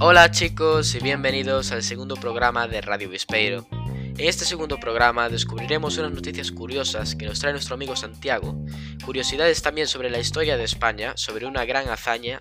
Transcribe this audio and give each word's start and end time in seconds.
Hola 0.00 0.30
chicos 0.30 0.94
y 0.94 1.00
bienvenidos 1.00 1.72
al 1.72 1.82
segundo 1.82 2.14
programa 2.14 2.66
de 2.66 2.80
Radio 2.80 3.10
Vispeiro. 3.10 3.66
En 3.70 4.28
este 4.28 4.44
segundo 4.44 4.78
programa 4.78 5.28
descubriremos 5.28 5.98
unas 5.98 6.12
noticias 6.12 6.50
curiosas 6.50 7.14
que 7.14 7.26
nos 7.26 7.40
trae 7.40 7.52
nuestro 7.52 7.74
amigo 7.74 7.94
Santiago, 7.94 8.64
curiosidades 9.04 9.60
también 9.60 9.86
sobre 9.86 10.08
la 10.08 10.18
historia 10.18 10.56
de 10.56 10.64
España, 10.64 11.12
sobre 11.16 11.46
una 11.46 11.64
gran 11.64 11.88
hazaña 11.88 12.40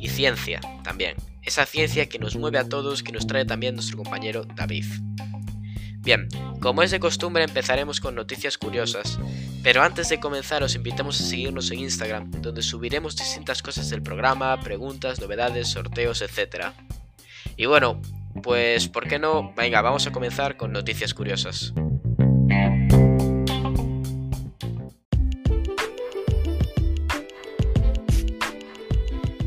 y 0.00 0.08
ciencia 0.08 0.60
también. 0.82 1.16
Esa 1.42 1.66
ciencia 1.66 2.08
que 2.08 2.18
nos 2.18 2.36
mueve 2.36 2.58
a 2.58 2.68
todos, 2.68 3.02
que 3.02 3.12
nos 3.12 3.26
trae 3.26 3.44
también 3.44 3.74
nuestro 3.74 3.98
compañero 3.98 4.44
David. 4.44 4.86
Bien, 5.98 6.28
como 6.60 6.82
es 6.82 6.90
de 6.90 6.98
costumbre 6.98 7.44
empezaremos 7.44 8.00
con 8.00 8.14
noticias 8.14 8.58
curiosas, 8.58 9.18
pero 9.62 9.82
antes 9.82 10.08
de 10.08 10.18
comenzar 10.18 10.62
os 10.62 10.74
invitamos 10.74 11.20
a 11.20 11.24
seguirnos 11.24 11.70
en 11.70 11.78
Instagram, 11.80 12.30
donde 12.42 12.62
subiremos 12.62 13.16
distintas 13.16 13.62
cosas 13.62 13.88
del 13.90 14.02
programa, 14.02 14.60
preguntas, 14.60 15.20
novedades, 15.20 15.68
sorteos, 15.68 16.20
etc. 16.20 16.72
Y 17.56 17.66
bueno, 17.66 18.02
pues 18.42 18.88
¿por 18.88 19.06
qué 19.06 19.18
no? 19.18 19.52
Venga, 19.54 19.80
vamos 19.80 20.06
a 20.06 20.12
comenzar 20.12 20.56
con 20.56 20.72
noticias 20.72 21.14
curiosas. 21.14 21.72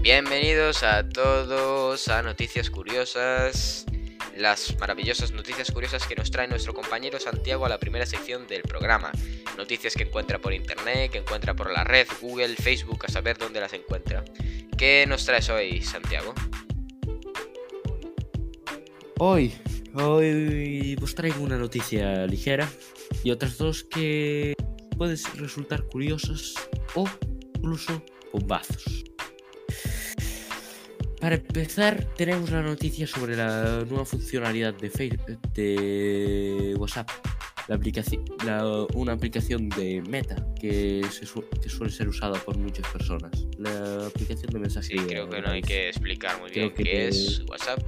Bienvenidos 0.02 0.84
a 0.84 1.10
todos 1.10 2.08
a 2.10 2.22
Noticias 2.22 2.70
Curiosas 2.70 3.86
las 4.36 4.78
maravillosas 4.80 5.32
noticias 5.32 5.72
curiosas 5.72 6.06
que 6.08 6.16
nos 6.16 6.30
trae 6.30 6.48
nuestro 6.48 6.74
compañero 6.74 7.20
Santiago 7.20 7.66
a 7.66 7.70
la 7.70 7.80
primera 7.80 8.06
sección 8.06 8.48
del 8.48 8.64
programa. 8.64 9.12
Noticias 9.58 9.94
que 9.94 10.04
encuentra 10.04 10.40
por 10.40 10.54
internet, 10.54 11.12
que 11.12 11.20
encuentra 11.20 11.56
por 11.56 11.72
la 11.72 11.84
red, 11.84 12.08
Google, 12.22 12.56
Facebook, 12.56 13.06
a 13.06 13.12
saber 13.12 13.38
dónde 13.38 13.62
las 13.62 13.74
encuentra. 13.74 14.24
¿Qué 14.78 15.06
nos 15.08 15.26
traes 15.26 15.50
hoy, 15.50 15.82
Santiago? 15.82 16.34
Hoy, 19.20 19.54
hoy 19.94 20.98
os 21.02 21.16
traigo 21.16 21.42
una 21.42 21.58
noticia 21.58 22.28
ligera 22.28 22.70
y 23.24 23.32
otras 23.32 23.58
dos 23.58 23.84
que 23.86 24.54
pueden 24.98 25.18
resultar 25.36 25.84
curiosas 25.84 26.54
o 26.96 27.08
incluso 27.56 28.04
bombazos. 28.34 29.06
Para 31.20 31.36
empezar, 31.36 32.06
tenemos 32.16 32.52
la 32.52 32.62
noticia 32.62 33.08
sobre 33.08 33.36
la 33.36 33.84
nueva 33.88 34.06
funcionalidad 34.06 34.74
de, 34.74 34.90
Facebook, 34.90 35.40
de 35.54 36.76
WhatsApp. 36.78 37.10
La 37.68 37.76
aplicación, 37.76 38.24
una 38.94 39.14
aplicación 39.14 39.70
de 39.70 40.02
Meta 40.08 40.36
que, 40.60 41.04
suele 41.68 41.92
ser 41.92 42.08
usada 42.08 42.38
por 42.40 42.58
muchas 42.58 42.88
personas. 42.92 43.32
La 43.58 44.06
aplicación 44.06 44.52
de 44.52 44.60
mensajería. 44.60 45.02
Sí, 45.02 45.08
creo 45.08 45.30
que 45.30 45.42
no 45.42 45.50
hay 45.50 45.62
que 45.62 45.90
explicar 45.90 46.40
muy 46.40 46.52
bien 46.52 46.72
qué 46.74 47.08
es 47.08 47.42
WhatsApp. 47.50 47.80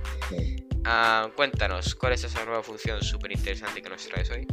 Ah, 0.85 1.29
cuéntanos, 1.35 1.93
¿cuál 1.95 2.13
es 2.13 2.23
esa 2.23 2.43
nueva 2.45 2.63
función 2.63 3.03
súper 3.03 3.33
interesante 3.33 3.81
que 3.81 3.89
nos 3.89 4.07
traes 4.07 4.31
hoy? 4.31 4.47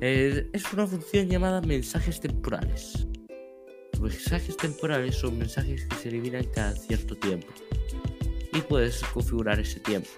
Eh, 0.00 0.48
es 0.54 0.72
una 0.72 0.86
función 0.86 1.28
llamada 1.28 1.60
mensajes 1.60 2.20
temporales 2.20 3.09
mensajes 4.00 4.56
temporales 4.56 5.16
son 5.16 5.38
mensajes 5.38 5.86
que 5.86 5.96
se 5.96 6.08
eliminan 6.08 6.44
cada 6.44 6.74
cierto 6.74 7.16
tiempo 7.16 7.48
y 8.52 8.60
puedes 8.62 9.02
configurar 9.12 9.60
ese 9.60 9.80
tiempo. 9.80 10.08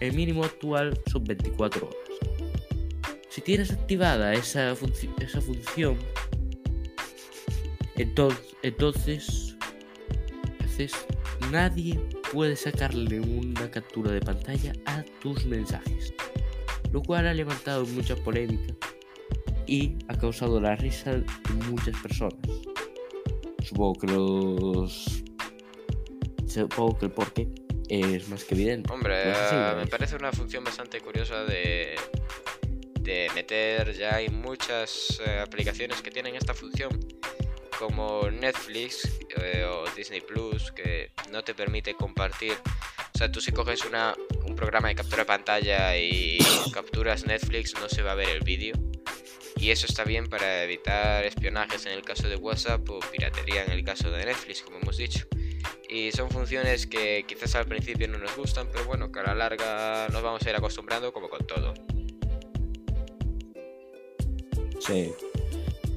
El 0.00 0.14
mínimo 0.14 0.44
actual 0.44 0.98
son 1.10 1.24
24 1.24 1.86
horas. 1.86 1.98
Si 3.28 3.40
tienes 3.40 3.70
activada 3.70 4.32
esa, 4.32 4.74
función, 4.74 5.98
entonces, 8.62 9.56
nadie 11.50 12.00
puede 12.32 12.56
sacarle 12.56 13.20
una 13.20 13.70
captura 13.70 14.10
de 14.10 14.20
pantalla 14.20 14.72
a 14.86 15.02
tus 15.20 15.44
mensajes, 15.46 16.14
lo 16.92 17.02
cual 17.02 17.26
ha 17.26 17.34
levantado 17.34 17.86
mucha 17.86 18.16
polémica 18.16 18.74
y 19.66 19.96
ha 20.08 20.16
causado 20.16 20.60
la 20.60 20.76
risa 20.76 21.12
de 21.12 21.24
muchas 21.70 22.00
personas. 22.00 22.65
Supongo 23.66 23.94
que 23.94 24.06
los. 24.06 25.24
Supongo 26.46 26.98
que 26.98 27.06
el 27.06 27.10
porqué 27.10 27.48
es 27.88 28.28
más 28.28 28.44
que 28.44 28.54
evidente. 28.54 28.92
Hombre, 28.92 29.22
eh, 29.26 29.74
me 29.76 29.86
parece 29.88 30.14
una 30.14 30.30
función 30.30 30.62
bastante 30.62 31.00
curiosa 31.00 31.44
de, 31.44 31.96
de 33.00 33.28
meter. 33.34 33.92
Ya 33.94 34.14
hay 34.14 34.28
muchas 34.28 35.20
eh, 35.26 35.40
aplicaciones 35.40 36.00
que 36.00 36.12
tienen 36.12 36.36
esta 36.36 36.54
función, 36.54 36.96
como 37.76 38.30
Netflix 38.30 39.18
eh, 39.42 39.66
o 39.68 39.84
Disney 39.96 40.20
Plus, 40.20 40.70
que 40.70 41.10
no 41.32 41.42
te 41.42 41.52
permite 41.52 41.94
compartir. 41.94 42.54
O 43.14 43.18
sea, 43.18 43.32
tú 43.32 43.40
si 43.40 43.50
coges 43.50 43.84
una, 43.84 44.14
un 44.46 44.54
programa 44.54 44.88
de 44.88 44.94
captura 44.94 45.22
de 45.22 45.26
pantalla 45.26 45.98
y 45.98 46.38
capturas 46.72 47.26
Netflix, 47.26 47.74
no 47.80 47.88
se 47.88 48.02
va 48.02 48.12
a 48.12 48.14
ver 48.14 48.28
el 48.28 48.42
vídeo 48.42 48.85
y 49.58 49.70
eso 49.70 49.86
está 49.86 50.04
bien 50.04 50.26
para 50.26 50.64
evitar 50.64 51.24
espionajes 51.24 51.86
en 51.86 51.92
el 51.92 52.02
caso 52.02 52.28
de 52.28 52.36
WhatsApp 52.36 52.88
o 52.90 53.00
piratería 53.10 53.64
en 53.64 53.72
el 53.72 53.84
caso 53.84 54.10
de 54.10 54.24
Netflix, 54.24 54.62
como 54.62 54.78
hemos 54.78 54.98
dicho. 54.98 55.26
Y 55.88 56.12
son 56.12 56.30
funciones 56.30 56.86
que 56.86 57.24
quizás 57.26 57.54
al 57.54 57.66
principio 57.66 58.06
no 58.08 58.18
nos 58.18 58.36
gustan, 58.36 58.68
pero 58.70 58.84
bueno, 58.84 59.10
que 59.10 59.20
a 59.20 59.22
la 59.22 59.34
larga 59.34 60.08
nos 60.08 60.22
vamos 60.22 60.44
a 60.44 60.50
ir 60.50 60.56
acostumbrando 60.56 61.12
como 61.12 61.28
con 61.28 61.46
todo. 61.46 61.74
Sí. 64.78 65.12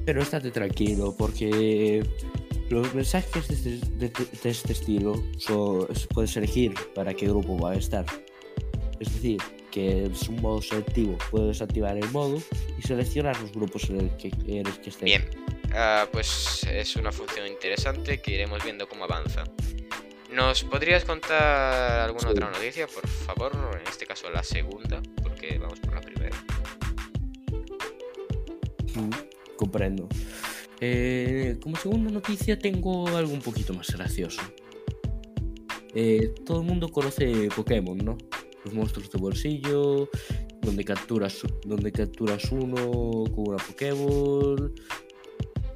Pero 0.06 0.22
estate 0.22 0.50
tranquilo, 0.50 1.14
porque 1.16 2.02
los 2.70 2.94
mensajes 2.94 3.64
de 3.64 4.06
este, 4.06 4.48
este 4.48 4.72
estilo 4.72 5.22
puedes 6.14 6.36
elegir 6.36 6.72
para 6.94 7.12
qué 7.12 7.26
grupo 7.26 7.58
va 7.58 7.72
a 7.72 7.76
estar. 7.76 8.06
Es 8.98 9.12
decir, 9.12 9.38
que 9.70 10.06
es 10.06 10.28
un 10.28 10.40
modo 10.40 10.60
selectivo. 10.62 11.16
Puedes 11.30 11.62
activar 11.62 11.96
el 11.96 12.08
modo 12.10 12.42
y 12.78 12.82
seleccionar 12.82 13.40
los 13.40 13.52
grupos 13.52 13.88
en 13.90 14.00
el 14.00 14.16
que 14.16 14.30
quieres 14.30 14.78
que 14.78 14.90
estén. 14.90 15.06
Bien, 15.06 15.30
ah, 15.74 16.06
pues 16.12 16.64
es 16.64 16.96
una 16.96 17.12
función 17.12 17.46
interesante 17.46 18.20
que 18.20 18.32
iremos 18.32 18.62
viendo 18.64 18.88
cómo 18.88 19.04
avanza. 19.04 19.44
¿Nos 20.32 20.62
podrías 20.62 21.04
contar 21.04 22.00
alguna 22.00 22.30
otra 22.30 22.50
noticia, 22.50 22.86
por 22.86 23.06
favor? 23.08 23.52
En 23.80 23.88
este 23.88 24.06
caso 24.06 24.30
la 24.30 24.44
segunda, 24.44 25.02
porque 25.22 25.58
vamos 25.58 25.80
por 25.80 25.94
la 25.94 26.00
primera. 26.00 26.36
Mm, 28.94 29.56
comprendo. 29.56 30.08
Eh, 30.80 31.58
como 31.60 31.76
segunda 31.76 32.10
noticia 32.10 32.58
tengo 32.58 33.08
algo 33.08 33.32
un 33.32 33.42
poquito 33.42 33.74
más 33.74 33.90
gracioso. 33.90 34.40
Eh, 35.94 36.32
todo 36.46 36.60
el 36.60 36.66
mundo 36.66 36.88
conoce 36.88 37.48
Pokémon, 37.54 37.98
¿no? 37.98 38.16
Los 38.64 38.74
monstruos 38.74 39.10
de 39.10 39.18
bolsillo, 39.18 40.08
donde 40.60 40.84
capturas, 40.84 41.42
donde 41.64 41.92
capturas 41.92 42.50
uno 42.52 43.24
con 43.34 43.48
una 43.48 43.56
Pokéball. 43.56 44.72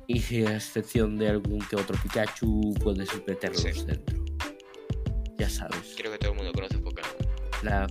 Y 0.06 0.44
a 0.44 0.56
excepción 0.56 1.16
de 1.16 1.28
algún 1.28 1.60
que 1.60 1.76
otro 1.76 1.96
Pikachu, 2.02 2.74
puedes 2.82 3.08
meterlos 3.26 3.86
dentro. 3.86 4.22
Ya 5.38 5.48
sabes. 5.48 5.94
Creo 5.96 6.12
que 6.12 6.18
todo 6.18 6.32
el 6.32 6.36
mundo 6.36 6.52
conoce 6.52 6.78
Pokémon. 6.78 7.10
La 7.62 7.86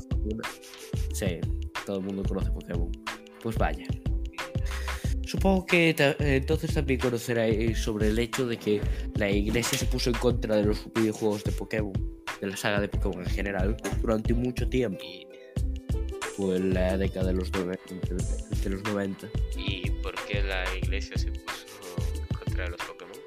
Sí, 1.14 1.40
todo 1.86 1.98
el 1.98 2.04
mundo 2.04 2.24
conoce 2.24 2.52
Pokémon. 2.52 2.92
Pues 3.42 3.58
vaya. 3.58 3.86
Supongo 5.26 5.66
que 5.66 5.96
entonces 6.20 6.76
también 6.76 7.00
conoceréis 7.00 7.80
sobre 7.80 8.10
el 8.10 8.20
hecho 8.20 8.46
de 8.46 8.58
que 8.58 8.82
la 9.16 9.32
iglesia 9.32 9.78
se 9.78 9.86
puso 9.86 10.12
en 10.12 10.18
contra 10.18 10.58
de 10.58 10.66
los 10.66 10.94
videojuegos 10.94 11.44
de 11.44 11.52
Pokémon 11.52 11.94
de 12.44 12.50
la 12.50 12.58
saga 12.58 12.82
de 12.82 12.90
Pokémon 12.90 13.24
en 13.24 13.30
general 13.30 13.78
durante 14.02 14.34
mucho 14.34 14.68
tiempo. 14.68 15.02
Fue 16.36 16.58
en 16.58 16.74
la 16.74 16.98
década 16.98 17.28
de 17.28 17.34
los, 17.34 17.50
de 17.52 18.70
los 18.70 18.84
90. 18.84 19.28
¿Y 19.56 19.90
por 20.02 20.14
qué 20.26 20.44
la 20.44 20.66
iglesia 20.76 21.18
se 21.18 21.32
puso 21.32 21.66
contra 22.38 22.68
los 22.68 22.82
Pokémon? 22.82 23.18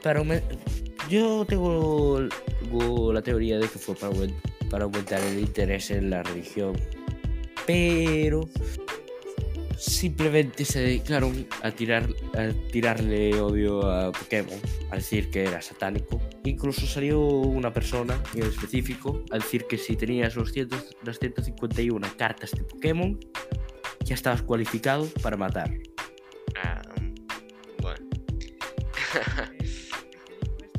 Para 0.00 0.22
Yo 1.08 1.44
tengo, 1.44 2.28
la 3.12 3.22
teoría 3.22 3.58
de 3.58 3.66
que 3.66 3.78
fue 3.78 3.96
para, 3.96 4.14
para 4.70 4.84
aumentar 4.84 5.20
el 5.22 5.40
interés 5.40 5.90
en 5.90 6.10
la 6.10 6.22
religión. 6.22 6.76
Pero 7.66 8.48
simplemente 9.76 10.64
se 10.64 10.80
dedicaron 10.80 11.48
a, 11.62 11.72
tirar, 11.72 12.08
a 12.34 12.52
tirarle 12.70 13.40
odio 13.40 13.90
a 13.90 14.12
Pokémon, 14.12 14.60
a 14.90 14.96
decir 14.96 15.30
que 15.30 15.42
era 15.42 15.60
satánico. 15.60 16.20
Incluso 16.44 16.86
salió 16.86 17.20
una 17.20 17.72
persona 17.72 18.22
en 18.34 18.44
específico 18.44 19.24
a 19.30 19.36
decir 19.36 19.66
que 19.68 19.76
si 19.76 19.96
tenías 19.96 20.36
los, 20.36 20.52
las 21.02 21.18
151 21.18 22.08
cartas 22.16 22.52
de 22.52 22.64
Pokémon, 22.64 23.18
ya 24.04 24.14
estabas 24.14 24.42
cualificado 24.42 25.06
para 25.22 25.36
matar. 25.36 25.70
Ah, 26.56 26.80
bueno. 27.82 28.06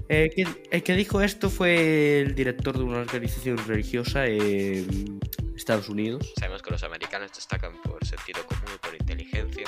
el 0.10 0.84
que 0.84 0.96
dijo 0.96 1.22
esto 1.22 1.50
fue 1.50 2.22
el 2.22 2.36
director 2.36 2.78
de 2.78 2.84
una 2.84 3.00
organización 3.00 3.58
religiosa 3.68 4.26
en 4.26 5.20
Estados 5.56 5.90
Unidos. 5.90 6.34
Sabemos 6.40 6.62
que 6.64 6.72
los 6.72 6.84
americanos 6.84 7.32
destacan 7.36 7.80
por 7.84 8.04
sentido 8.06 8.46
común 8.48 8.66
y 8.76 8.80
por 8.80 8.96
inteligencia. 8.96 9.68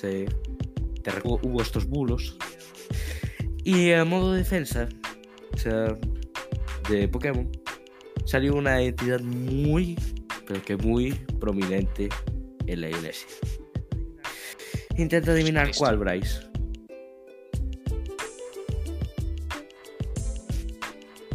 se, 0.00 0.26
hubo 1.24 1.60
estos 1.60 1.86
bulos. 1.86 2.38
Y 3.64 3.92
a 3.92 4.04
modo 4.04 4.32
de 4.32 4.38
defensa, 4.38 4.88
o 5.52 5.56
sea, 5.58 5.96
de 6.88 7.08
Pokémon, 7.08 7.50
salió 8.24 8.54
una 8.54 8.80
entidad 8.80 9.20
muy, 9.20 9.98
pero 10.46 10.62
que 10.62 10.76
muy 10.76 11.12
prominente 11.38 12.08
en 12.66 12.80
la 12.80 12.88
iglesia. 12.88 13.28
Intenta 14.96 15.32
adivinar 15.32 15.70
cuál, 15.76 15.98
Bryce. 15.98 16.40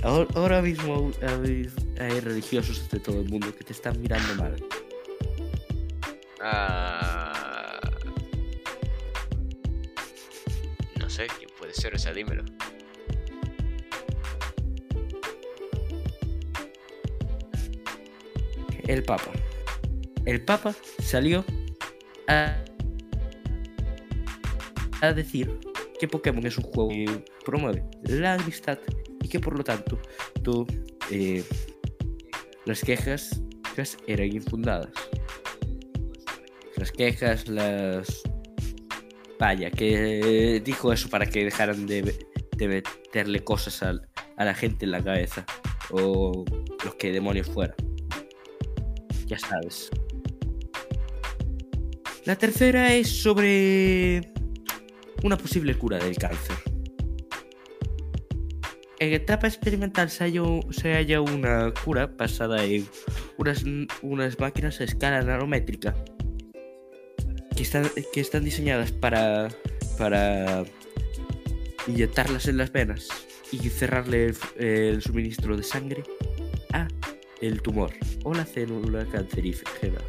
Ahora 0.03 0.61
mismo 0.61 1.11
hay 1.99 2.19
religiosos 2.19 2.89
de 2.91 2.99
todo 2.99 3.21
el 3.21 3.29
mundo 3.29 3.55
que 3.55 3.63
te 3.63 3.73
están 3.73 3.99
mirando 3.99 4.35
mal. 4.35 4.55
Ah... 6.41 7.81
No 10.99 11.09
sé, 11.09 11.25
¿quién 11.39 11.49
El 18.87 19.03
Papa. 19.03 19.31
El 20.25 20.43
Papa 20.43 20.75
salió 20.99 21.43
a, 22.27 22.55
a 25.01 25.13
decir 25.13 25.59
que 25.99 26.07
Pokémon 26.07 26.45
es 26.45 26.57
un 26.57 26.63
juego 26.65 26.89
que 26.89 27.23
promueve 27.43 27.83
la 28.03 28.33
amistad 28.33 28.77
y 29.21 29.27
que 29.27 29.39
por 29.39 29.57
lo 29.57 29.63
tanto 29.63 29.99
eh, 31.09 31.43
las 32.65 32.81
quejas 32.81 33.41
eran 34.07 34.27
infundadas. 34.27 34.91
Las 36.77 36.91
quejas, 36.91 37.47
las... 37.47 38.23
Vaya, 39.39 39.69
que 39.69 40.61
dijo 40.63 40.93
eso 40.93 41.09
para 41.09 41.25
que 41.25 41.43
dejaran 41.43 41.85
de, 41.85 42.15
meterle 42.59 43.43
cosas 43.43 43.83
a, 43.83 43.93
la 44.43 44.53
gente 44.53 44.85
en 44.85 44.91
la 44.91 45.03
cabeza. 45.03 45.45
O 45.91 46.45
los 46.83 46.95
que 46.95 47.11
demonios 47.11 47.47
fuera. 47.47 47.75
Ya 49.25 49.37
sabes. 49.37 49.89
La 52.25 52.35
tercera 52.35 52.93
es 52.93 53.09
sobre 53.09 54.33
una 55.23 55.37
posible 55.37 55.77
cura 55.77 55.97
del 55.97 56.17
cáncer. 56.17 56.55
En 58.99 59.13
etapa 59.13 59.47
experimental 59.47 60.09
se 60.09 60.23
halla, 60.93 61.21
una 61.21 61.73
cura 61.83 62.07
basada 62.07 62.63
en 62.63 62.87
unas 64.01 64.39
máquinas 64.39 64.79
a 64.79 64.85
escala 64.85 65.21
nanométrica 65.21 65.93
que 67.55 68.19
están, 68.19 68.43
diseñadas 68.43 68.91
para, 68.91 69.49
para 69.97 70.65
inyectarlas 71.87 72.47
en 72.47 72.57
las 72.57 72.71
venas 72.71 73.07
y 73.51 73.57
cerrarle 73.69 74.33
el, 74.57 75.01
suministro 75.01 75.55
de 75.55 75.63
sangre 75.63 76.03
a 76.73 76.87
el 77.41 77.61
tumor 77.61 77.93
o 78.23 78.33
la 78.33 78.45
célula 78.45 79.05
cancerígena. 79.05 79.99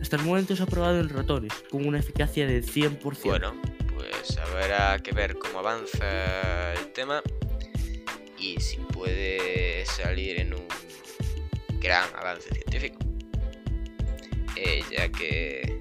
Hasta 0.00 0.16
el 0.16 0.22
momento 0.22 0.54
se 0.54 0.62
ha 0.62 0.66
probado 0.66 1.00
en 1.00 1.08
ratones 1.08 1.52
con 1.70 1.86
una 1.86 1.98
eficacia 1.98 2.46
de 2.46 2.62
100%. 2.62 3.20
Bueno, 3.24 3.54
pues 3.94 4.36
habrá 4.38 4.98
que 4.98 5.12
ver 5.12 5.38
cómo 5.38 5.60
avanza 5.60 6.74
el 6.74 6.92
tema 6.92 7.22
y 8.38 8.60
si 8.60 8.76
puede 8.76 9.84
salir 9.86 10.40
en 10.40 10.54
un 10.54 10.68
gran 11.80 12.04
avance 12.14 12.50
científico. 12.54 12.98
Eh, 14.56 14.82
ya 14.90 15.08
que 15.10 15.75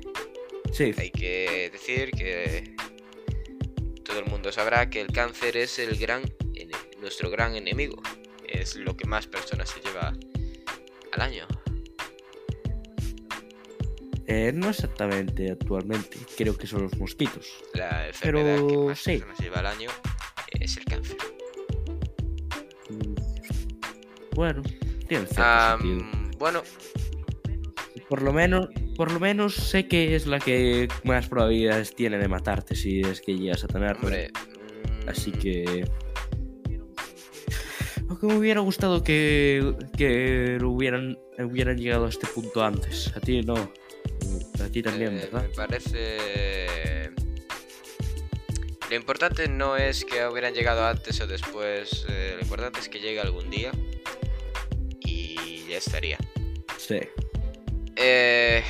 sí. 0.76 0.94
hay 0.98 1.12
que 1.12 1.70
decir 1.72 2.12
que 2.12 2.76
todo 4.04 4.20
el 4.20 4.26
mundo 4.26 4.52
sabrá 4.52 4.90
que 4.90 5.02
el 5.02 5.08
cáncer 5.08 5.58
es 5.58 5.80
el 5.80 5.98
gran 5.98 6.24
nuestro 7.06 7.30
gran 7.30 7.56
enemigo. 7.56 8.02
Es 8.48 8.76
lo 8.76 8.98
que 8.98 9.06
más 9.08 9.28
personas 9.28 9.70
se 9.70 9.80
lleva 9.80 10.14
al 11.12 11.22
año. 11.22 11.48
Eh, 14.28 14.52
no 14.52 14.70
exactamente 14.70 15.52
actualmente, 15.52 16.18
creo 16.36 16.58
que 16.58 16.66
son 16.66 16.82
los 16.82 16.98
mosquitos. 16.98 17.48
La 17.76 18.08
enfermedad 18.08 18.58
que 18.58 18.78
más 18.78 19.04
personas 19.04 19.38
se 19.38 19.44
lleva 19.44 19.60
al 19.60 19.68
año 19.68 19.90
es 20.60 20.78
el 20.78 20.86
cáncer. 20.86 21.18
Bueno, 24.34 24.64
tiene 25.08 25.28
Bueno. 26.40 26.64
Por 28.10 28.22
lo 28.22 28.34
menos, 28.34 28.70
por 28.96 29.12
lo 29.12 29.20
menos 29.20 29.56
sé 29.56 29.88
que 29.88 30.16
es 30.16 30.28
la 30.28 30.40
que 30.40 30.88
más 31.04 31.28
probabilidades 31.28 31.96
tiene 31.96 32.18
de 32.18 32.28
matarte 32.28 32.76
si 32.76 33.02
es 33.02 33.22
que 33.22 33.38
llegas 33.38 33.64
a 33.64 33.68
tenerlo. 33.68 34.04
Hombre, 34.04 34.32
Así 35.08 35.32
que. 35.32 35.86
Aunque 38.08 38.28
me 38.28 38.38
hubiera 38.38 38.62
gustado 38.62 39.04
que, 39.04 39.76
que 39.98 40.58
hubieran, 40.64 41.18
hubieran 41.40 41.78
llegado 41.78 42.06
a 42.06 42.10
este 42.10 42.28
punto 42.28 42.64
antes. 42.64 43.12
A 43.16 43.20
ti 43.20 43.42
no. 43.42 43.56
A 43.56 44.70
ti 44.72 44.84
también, 44.84 45.18
eh, 45.18 45.22
¿verdad? 45.32 45.44
Me 45.44 45.56
parece. 45.56 47.12
Lo 48.90 48.96
importante 48.96 49.48
no 49.48 49.78
es 49.78 50.06
que 50.06 50.26
hubieran 50.28 50.54
llegado 50.54 50.86
antes 50.86 51.20
o 51.22 51.28
después. 51.28 52.06
Eh, 52.08 52.34
lo 52.36 52.42
importante 52.42 52.80
es 52.80 52.90
que 52.90 53.00
llegue 53.00 53.20
algún 53.20 53.50
día 53.50 53.72
ya 55.68 55.78
estaría. 55.78 56.18
Sí. 56.78 57.00
Eh... 58.08 58.64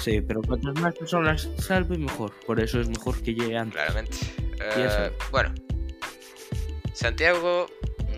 Sí, 0.00 0.20
pero 0.20 0.42
cuantas 0.42 0.74
más 0.80 0.94
personas 0.94 1.48
salve, 1.58 1.98
mejor. 1.98 2.32
Por 2.46 2.60
eso 2.60 2.80
es 2.80 2.88
mejor 2.88 3.20
que 3.22 3.34
llegue 3.34 3.56
antes. 3.56 3.74
Claramente. 3.74 4.16
Eh, 4.60 5.10
bueno. 5.30 5.54
Santiago, 6.94 7.66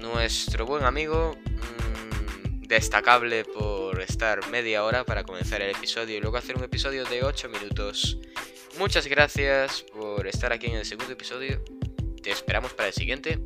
nuestro 0.01 0.65
buen 0.65 0.85
amigo, 0.85 1.37
mm, 1.47 2.63
destacable 2.63 3.45
por 3.45 4.01
estar 4.01 4.49
media 4.49 4.85
hora 4.85 5.05
para 5.05 5.25
comenzar 5.25 5.61
el 5.61 5.71
episodio 5.71 6.17
y 6.17 6.21
luego 6.21 6.39
hacer 6.39 6.57
un 6.57 6.65
episodio 6.65 7.05
de 7.05 7.23
8 7.23 7.49
minutos. 7.51 8.19
Muchas 8.79 9.07
gracias 9.07 9.83
por 9.93 10.27
estar 10.27 10.53
aquí 10.53 10.69
en 10.69 10.77
el 10.77 10.87
segundo 10.87 11.13
episodio. 11.13 11.63
Te 12.23 12.31
esperamos 12.31 12.73
para 12.73 12.89
el 12.89 12.95
siguiente 12.95 13.39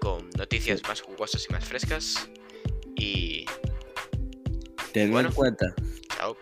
con 0.00 0.28
noticias 0.36 0.82
más 0.86 1.00
jugosas 1.00 1.46
y 1.48 1.52
más 1.52 1.64
frescas. 1.64 2.28
Y. 2.96 3.46
Tenlo 4.92 5.20
en 5.20 5.30
cuenta. 5.32 5.66
Chao. 6.16 6.36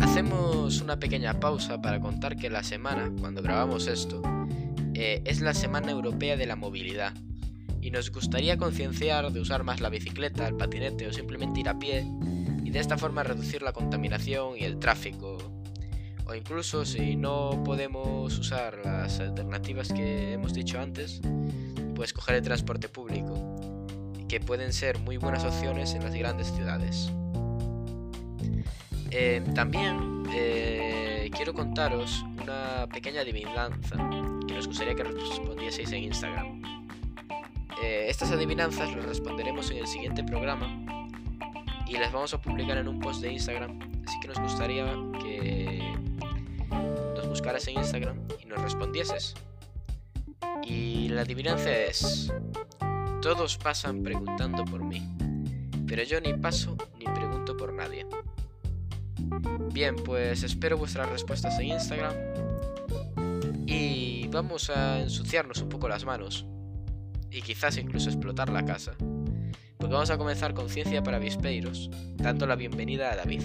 Hacemos 0.00 0.80
una 0.80 0.98
pequeña 0.98 1.38
pausa 1.38 1.80
para 1.80 2.00
contar 2.00 2.36
que 2.36 2.50
la 2.50 2.64
semana, 2.64 3.12
cuando 3.20 3.40
grabamos 3.40 3.86
esto, 3.86 4.20
eh, 4.94 5.22
es 5.24 5.40
la 5.40 5.54
Semana 5.54 5.92
Europea 5.92 6.36
de 6.36 6.46
la 6.46 6.56
Movilidad 6.56 7.12
y 7.80 7.92
nos 7.92 8.10
gustaría 8.10 8.56
concienciar 8.56 9.30
de 9.30 9.40
usar 9.40 9.62
más 9.62 9.80
la 9.80 9.90
bicicleta, 9.90 10.48
el 10.48 10.56
patinete 10.56 11.06
o 11.06 11.12
simplemente 11.12 11.60
ir 11.60 11.68
a 11.68 11.78
pie 11.78 12.04
de 12.74 12.80
esta 12.80 12.98
forma 12.98 13.22
reducir 13.22 13.62
la 13.62 13.72
contaminación 13.72 14.58
y 14.58 14.64
el 14.64 14.80
tráfico. 14.80 15.38
O 16.26 16.34
incluso 16.34 16.84
si 16.84 17.14
no 17.14 17.62
podemos 17.64 18.36
usar 18.36 18.78
las 18.84 19.20
alternativas 19.20 19.92
que 19.92 20.32
hemos 20.32 20.54
dicho 20.54 20.80
antes, 20.80 21.20
pues 21.94 22.12
coger 22.12 22.34
el 22.34 22.42
transporte 22.42 22.88
público, 22.88 23.56
que 24.28 24.40
pueden 24.40 24.72
ser 24.72 24.98
muy 24.98 25.18
buenas 25.18 25.44
opciones 25.44 25.94
en 25.94 26.02
las 26.02 26.14
grandes 26.14 26.48
ciudades. 26.48 27.12
Eh, 29.12 29.40
también 29.54 30.24
eh, 30.34 31.30
quiero 31.36 31.54
contaros 31.54 32.24
una 32.42 32.88
pequeña 32.92 33.20
adivinanza 33.20 33.96
que 34.48 34.54
nos 34.54 34.66
gustaría 34.66 34.96
que 34.96 35.04
respondieseis 35.04 35.92
en 35.92 36.02
Instagram. 36.02 36.60
Eh, 37.84 38.06
estas 38.08 38.32
adivinanzas 38.32 38.92
las 38.96 39.04
responderemos 39.04 39.70
en 39.70 39.76
el 39.76 39.86
siguiente 39.86 40.24
programa 40.24 40.83
y 41.86 41.96
las 41.96 42.12
vamos 42.12 42.34
a 42.34 42.40
publicar 42.40 42.78
en 42.78 42.88
un 42.88 43.00
post 43.00 43.20
de 43.20 43.32
Instagram. 43.32 43.78
Así 44.06 44.20
que 44.20 44.28
nos 44.28 44.38
gustaría 44.40 44.84
que 45.20 45.94
nos 47.16 47.28
buscaras 47.28 47.66
en 47.68 47.78
Instagram 47.78 48.20
y 48.42 48.46
nos 48.46 48.60
respondieses. 48.62 49.34
Y 50.62 51.08
la 51.08 51.22
adivinanza 51.22 51.70
es, 51.70 52.32
todos 53.20 53.58
pasan 53.58 54.02
preguntando 54.02 54.64
por 54.64 54.82
mí, 54.82 55.06
pero 55.86 56.02
yo 56.02 56.20
ni 56.20 56.34
paso 56.34 56.76
ni 56.98 57.04
pregunto 57.06 57.56
por 57.56 57.72
nadie. 57.72 58.06
Bien, 59.72 59.96
pues 59.96 60.42
espero 60.42 60.78
vuestras 60.78 61.08
respuestas 61.08 61.58
en 61.58 61.66
Instagram 61.66 62.14
y 63.66 64.28
vamos 64.28 64.70
a 64.70 65.00
ensuciarnos 65.00 65.60
un 65.62 65.68
poco 65.68 65.88
las 65.88 66.04
manos 66.04 66.46
y 67.30 67.42
quizás 67.42 67.76
incluso 67.76 68.08
explotar 68.08 68.50
la 68.50 68.64
casa. 68.64 68.92
Porque 69.84 69.92
vamos 69.92 70.08
a 70.08 70.16
comenzar 70.16 70.54
con 70.54 70.70
Ciencia 70.70 71.02
para 71.02 71.18
Vispeiros, 71.18 71.90
dando 72.16 72.46
la 72.46 72.56
bienvenida 72.56 73.12
a 73.12 73.16
David. 73.16 73.42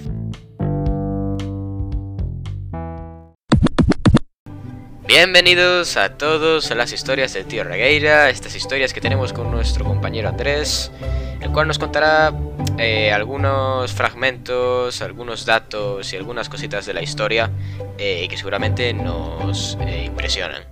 Bienvenidos 5.05 5.98
a 5.98 6.17
todos 6.17 6.72
a 6.72 6.75
las 6.75 6.93
historias 6.93 7.34
del 7.34 7.46
tío 7.46 7.65
Regueira, 7.65 8.29
estas 8.29 8.55
historias 8.55 8.93
que 8.93 9.01
tenemos 9.01 9.34
con 9.34 9.51
nuestro 9.51 9.84
compañero 9.84 10.29
Andrés, 10.29 10.93
el 11.41 11.51
cual 11.51 11.67
nos 11.67 11.77
contará 11.77 12.34
eh, 12.77 13.12
algunos 13.12 13.91
fragmentos, 13.91 15.01
algunos 15.01 15.46
datos 15.46 16.13
y 16.13 16.15
algunas 16.15 16.48
cositas 16.48 16.86
de 16.86 16.93
la 16.93 17.01
historia 17.01 17.51
eh, 17.98 18.25
que 18.29 18.38
seguramente 18.38 18.93
nos 18.93 19.77
eh, 19.81 20.05
impresionan. 20.05 20.63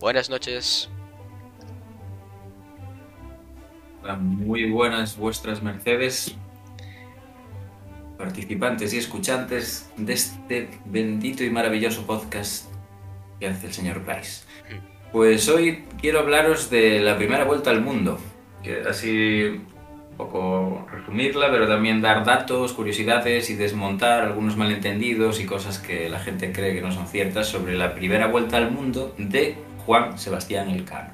Buenas 0.00 0.30
noches. 0.30 0.88
Muy 4.20 4.70
buenas 4.70 5.16
vuestras 5.16 5.62
mercedes, 5.62 6.36
participantes 8.18 8.92
y 8.92 8.98
escuchantes 8.98 9.90
de 9.96 10.12
este 10.12 10.68
bendito 10.84 11.42
y 11.42 11.50
maravilloso 11.50 12.06
podcast 12.06 12.66
que 13.40 13.48
hace 13.48 13.68
el 13.68 13.72
señor 13.72 14.02
Price. 14.02 14.44
Pues 15.10 15.48
hoy 15.48 15.84
quiero 16.00 16.18
hablaros 16.18 16.68
de 16.68 17.00
la 17.00 17.16
primera 17.16 17.44
vuelta 17.44 17.70
al 17.70 17.80
mundo, 17.80 18.18
que 18.62 18.82
así 18.82 19.62
un 20.10 20.16
poco 20.18 20.86
resumirla, 20.90 21.50
pero 21.50 21.66
también 21.66 22.02
dar 22.02 22.24
datos, 22.26 22.74
curiosidades 22.74 23.48
y 23.48 23.54
desmontar 23.54 24.24
algunos 24.24 24.56
malentendidos 24.56 25.40
y 25.40 25.46
cosas 25.46 25.78
que 25.78 26.10
la 26.10 26.20
gente 26.20 26.52
cree 26.52 26.74
que 26.74 26.82
no 26.82 26.92
son 26.92 27.06
ciertas 27.06 27.48
sobre 27.48 27.74
la 27.74 27.94
primera 27.94 28.26
vuelta 28.26 28.58
al 28.58 28.70
mundo 28.70 29.14
de 29.16 29.56
Juan 29.86 30.18
Sebastián 30.18 30.68
Elcano. 30.68 31.13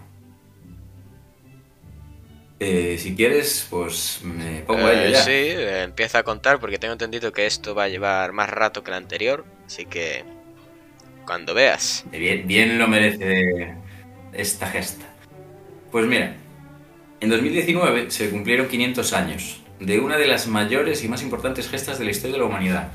Eh, 2.62 2.98
si 2.98 3.16
quieres, 3.16 3.66
pues 3.70 4.20
me 4.22 4.60
pongo 4.60 4.86
a 4.86 4.92
ello 4.92 5.02
Eh, 5.08 5.12
ya. 5.12 5.22
sí, 5.22 5.30
eh, 5.30 5.82
empieza 5.84 6.18
a 6.18 6.22
contar 6.22 6.60
porque 6.60 6.78
tengo 6.78 6.92
entendido 6.92 7.32
que 7.32 7.46
esto 7.46 7.74
va 7.74 7.84
a 7.84 7.88
llevar 7.88 8.32
más 8.32 8.50
rato 8.50 8.84
que 8.84 8.90
el 8.90 8.98
anterior, 8.98 9.46
así 9.66 9.86
que 9.86 10.24
cuando 11.24 11.54
veas. 11.54 12.04
Bien, 12.12 12.46
bien 12.46 12.78
lo 12.78 12.86
merece 12.86 13.74
esta 14.34 14.66
gesta. 14.66 15.06
Pues 15.90 16.06
mira, 16.06 16.36
en 17.20 17.30
2019 17.30 18.10
se 18.10 18.28
cumplieron 18.30 18.68
500 18.68 19.12
años 19.14 19.62
de 19.78 19.98
una 19.98 20.18
de 20.18 20.26
las 20.26 20.46
mayores 20.46 21.02
y 21.02 21.08
más 21.08 21.22
importantes 21.22 21.66
gestas 21.68 21.98
de 21.98 22.04
la 22.04 22.10
historia 22.10 22.34
de 22.34 22.40
la 22.40 22.44
humanidad. 22.44 22.92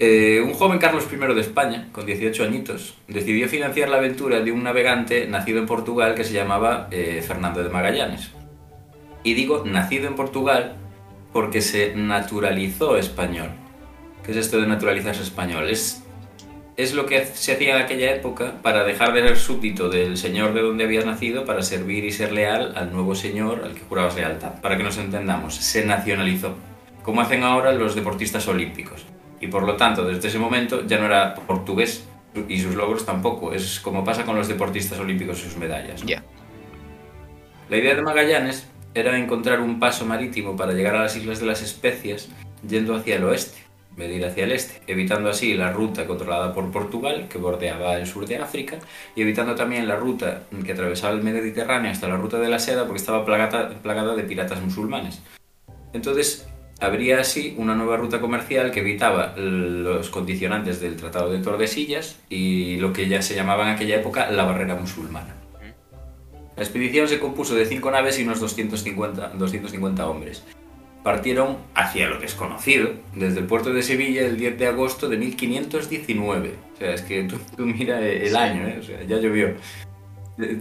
Eh, 0.00 0.40
un 0.44 0.54
joven 0.54 0.78
Carlos 0.78 1.08
I 1.12 1.16
de 1.16 1.40
España, 1.40 1.88
con 1.90 2.06
18 2.06 2.44
añitos, 2.44 2.94
decidió 3.08 3.48
financiar 3.48 3.88
la 3.88 3.96
aventura 3.96 4.40
de 4.40 4.52
un 4.52 4.62
navegante 4.62 5.26
nacido 5.26 5.58
en 5.58 5.66
Portugal 5.66 6.14
que 6.14 6.22
se 6.22 6.34
llamaba 6.34 6.86
eh, 6.92 7.22
Fernando 7.26 7.64
de 7.64 7.70
Magallanes. 7.70 8.30
Y 9.24 9.34
digo 9.34 9.64
nacido 9.66 10.06
en 10.06 10.14
Portugal 10.14 10.76
porque 11.32 11.60
se 11.62 11.96
naturalizó 11.96 12.96
español. 12.96 13.50
¿Qué 14.24 14.30
es 14.30 14.38
esto 14.38 14.60
de 14.60 14.68
naturalizarse 14.68 15.22
español? 15.22 15.68
Es 15.68 16.04
es 16.78 16.94
lo 16.94 17.06
que 17.06 17.26
se 17.26 17.52
hacía 17.52 17.74
en 17.74 17.82
aquella 17.82 18.14
época 18.14 18.62
para 18.62 18.84
dejar 18.84 19.12
de 19.12 19.22
ser 19.22 19.36
súbdito 19.36 19.88
del 19.88 20.16
señor 20.16 20.54
de 20.54 20.62
donde 20.62 20.84
habías 20.84 21.04
nacido 21.04 21.44
para 21.44 21.60
servir 21.62 22.04
y 22.04 22.12
ser 22.12 22.30
leal 22.30 22.72
al 22.76 22.92
nuevo 22.92 23.16
señor 23.16 23.62
al 23.64 23.74
que 23.74 23.80
jurabas 23.80 24.14
lealtad. 24.14 24.60
Para 24.60 24.76
que 24.76 24.84
nos 24.84 24.96
entendamos, 24.96 25.56
se 25.56 25.84
nacionalizó, 25.84 26.54
como 27.02 27.20
hacen 27.20 27.42
ahora 27.42 27.72
los 27.72 27.96
deportistas 27.96 28.46
olímpicos. 28.46 29.04
Y 29.40 29.48
por 29.48 29.64
lo 29.64 29.76
tanto, 29.76 30.04
desde 30.04 30.28
ese 30.28 30.38
momento 30.38 30.86
ya 30.86 30.98
no 30.98 31.06
era 31.06 31.34
portugués 31.34 32.06
y 32.48 32.60
sus 32.60 32.74
logros 32.74 33.04
tampoco. 33.06 33.52
Es 33.52 33.80
como 33.80 34.04
pasa 34.04 34.24
con 34.24 34.36
los 34.36 34.48
deportistas 34.48 34.98
olímpicos 34.98 35.40
y 35.40 35.42
sus 35.44 35.56
medallas. 35.56 36.02
¿no? 36.02 36.08
Ya. 36.08 36.22
La 37.68 37.76
idea 37.76 37.94
de 37.94 38.02
Magallanes 38.02 38.66
era 38.94 39.18
encontrar 39.18 39.60
un 39.60 39.78
paso 39.78 40.04
marítimo 40.06 40.56
para 40.56 40.72
llegar 40.72 40.96
a 40.96 41.02
las 41.02 41.16
Islas 41.16 41.40
de 41.40 41.46
las 41.46 41.62
Especias 41.62 42.28
yendo 42.66 42.96
hacia 42.96 43.16
el 43.16 43.24
oeste, 43.24 43.58
en 43.90 43.96
vez 43.96 44.08
de 44.08 44.16
ir 44.16 44.26
hacia 44.26 44.44
el 44.44 44.52
este, 44.52 44.80
evitando 44.90 45.28
así 45.28 45.54
la 45.54 45.70
ruta 45.70 46.06
controlada 46.06 46.52
por 46.52 46.70
Portugal, 46.70 47.28
que 47.28 47.38
bordeaba 47.38 47.96
el 47.96 48.06
sur 48.06 48.26
de 48.26 48.38
África, 48.38 48.78
y 49.14 49.22
evitando 49.22 49.54
también 49.54 49.86
la 49.86 49.96
ruta 49.96 50.42
que 50.64 50.72
atravesaba 50.72 51.14
el 51.14 51.22
Mediterráneo 51.22 51.90
hasta 51.90 52.08
la 52.08 52.16
ruta 52.16 52.38
de 52.38 52.48
la 52.48 52.58
seda, 52.58 52.84
porque 52.84 52.98
estaba 52.98 53.24
plagada, 53.24 53.68
plagada 53.82 54.16
de 54.16 54.24
piratas 54.24 54.60
musulmanes. 54.60 55.22
Entonces, 55.92 56.48
habría 56.80 57.20
así 57.20 57.54
una 57.58 57.74
nueva 57.74 57.96
ruta 57.96 58.20
comercial 58.20 58.70
que 58.70 58.80
evitaba 58.80 59.34
los 59.36 60.10
condicionantes 60.10 60.80
del 60.80 60.96
Tratado 60.96 61.30
de 61.30 61.38
Tordesillas 61.40 62.18
y 62.28 62.76
lo 62.76 62.92
que 62.92 63.08
ya 63.08 63.20
se 63.22 63.34
llamaba 63.34 63.64
en 63.64 63.74
aquella 63.74 63.96
época 63.96 64.30
la 64.30 64.44
barrera 64.44 64.74
musulmana. 64.76 65.34
La 66.56 66.62
expedición 66.64 67.06
se 67.08 67.20
compuso 67.20 67.54
de 67.54 67.66
cinco 67.66 67.90
naves 67.90 68.18
y 68.18 68.24
unos 68.24 68.40
250, 68.40 69.28
250 69.34 70.08
hombres. 70.08 70.44
Partieron 71.04 71.58
hacia 71.74 72.08
lo 72.08 72.18
desconocido, 72.18 72.90
desde 73.14 73.38
el 73.38 73.46
puerto 73.46 73.72
de 73.72 73.82
Sevilla 73.82 74.22
el 74.22 74.36
10 74.36 74.58
de 74.58 74.66
agosto 74.66 75.08
de 75.08 75.16
1519. 75.16 76.54
O 76.74 76.76
sea, 76.78 76.94
es 76.94 77.02
que 77.02 77.22
tú, 77.24 77.36
tú 77.56 77.64
mira 77.64 78.00
el 78.04 78.28
Sí. 78.30 78.34
año, 78.36 78.66
¿eh? 78.66 78.78
o 78.80 78.82
sea, 78.82 79.02
ya 79.04 79.18
llovió. 79.18 79.54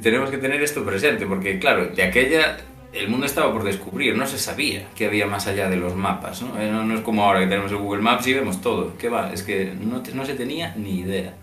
Tenemos 0.01 0.29
que 0.29 0.37
tener 0.37 0.61
esto 0.61 0.83
presente, 0.85 1.25
porque 1.25 1.59
claro, 1.59 1.87
de 1.87 2.03
aquella 2.03 2.57
el 2.99 3.09
mundo 3.09 3.25
estaba 3.25 3.51
por 3.51 3.63
descubrir, 3.63 4.15
no 4.15 4.25
se 4.25 4.37
sabía 4.37 4.87
qué 4.95 5.05
había 5.05 5.27
más 5.27 5.47
allá 5.47 5.69
de 5.69 5.77
los 5.77 5.95
mapas, 5.95 6.41
¿no? 6.41 6.59
Eh, 6.59 6.95
es 6.95 7.01
como 7.01 7.23
ahora 7.23 7.39
que 7.39 7.47
tenemos 7.47 7.73
Google 7.73 8.01
Maps 8.01 8.27
y 8.27 8.33
vemos 8.33 8.61
todo. 8.61 8.97
¿Qué 8.97 9.09
va? 9.09 9.31
Es 9.31 9.43
que 9.43 9.73
no, 9.73 10.25
se 10.25 10.33
tenía 10.33 10.73
ni 10.75 10.99
idea. 10.99 11.33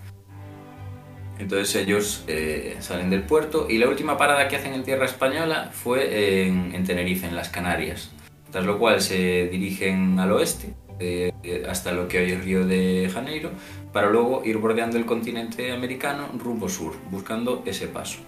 Entonces 1.38 1.74
ellos 1.74 2.24
eh, 2.28 2.76
salen 2.80 3.10
del 3.10 3.22
puerto 3.22 3.66
y 3.68 3.78
la 3.78 3.88
última 3.88 4.16
parada 4.16 4.46
que 4.48 4.56
hacen 4.56 4.72
en 4.72 4.84
tierra 4.84 5.04
española 5.04 5.70
fue 5.72 6.46
en, 6.46 6.74
en 6.74 6.84
Tenerife, 6.84 7.26
en 7.26 7.34
las 7.34 7.48
Canarias. 7.48 8.12
Tras 8.50 8.64
lo 8.64 8.78
cual 8.78 9.00
se 9.00 9.48
dirigen 9.48 10.18
al 10.20 10.30
oeste 10.30 10.74
eh, 11.00 11.32
hasta 11.68 11.92
lo 11.92 12.06
que 12.06 12.18
hoy 12.18 12.32
es 12.32 12.44
Río 12.44 12.64
de 12.64 13.10
Janeiro 13.12 13.50
para 13.92 14.10
luego 14.10 14.42
ir 14.44 14.58
bordeando 14.58 14.96
el 14.96 15.06
continente 15.06 15.72
americano 15.72 16.28
rumbo 16.38 16.68
sur, 16.68 16.94
buscando 17.10 17.62
ese 17.66 17.88
paso. 17.88 18.20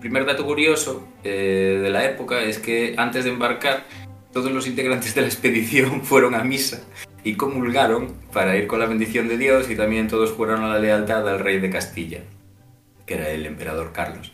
Primer 0.00 0.26
dato 0.26 0.44
curioso 0.44 1.06
eh, 1.24 1.80
de 1.82 1.90
la 1.90 2.04
época 2.04 2.42
es 2.42 2.58
que 2.58 2.94
antes 2.96 3.24
de 3.24 3.30
embarcar 3.30 3.84
todos 4.32 4.52
los 4.52 4.66
integrantes 4.66 5.14
de 5.14 5.22
la 5.22 5.26
expedición 5.26 6.02
fueron 6.04 6.34
a 6.34 6.44
misa 6.44 6.82
y 7.24 7.34
comulgaron 7.34 8.14
para 8.32 8.56
ir 8.56 8.66
con 8.66 8.78
la 8.78 8.86
bendición 8.86 9.26
de 9.28 9.38
Dios 9.38 9.70
y 9.70 9.76
también 9.76 10.08
todos 10.08 10.30
juraron 10.32 10.68
la 10.70 10.78
lealtad 10.78 11.28
al 11.28 11.40
rey 11.40 11.58
de 11.58 11.70
Castilla, 11.70 12.20
que 13.06 13.14
era 13.14 13.30
el 13.30 13.46
emperador 13.46 13.92
Carlos. 13.92 14.32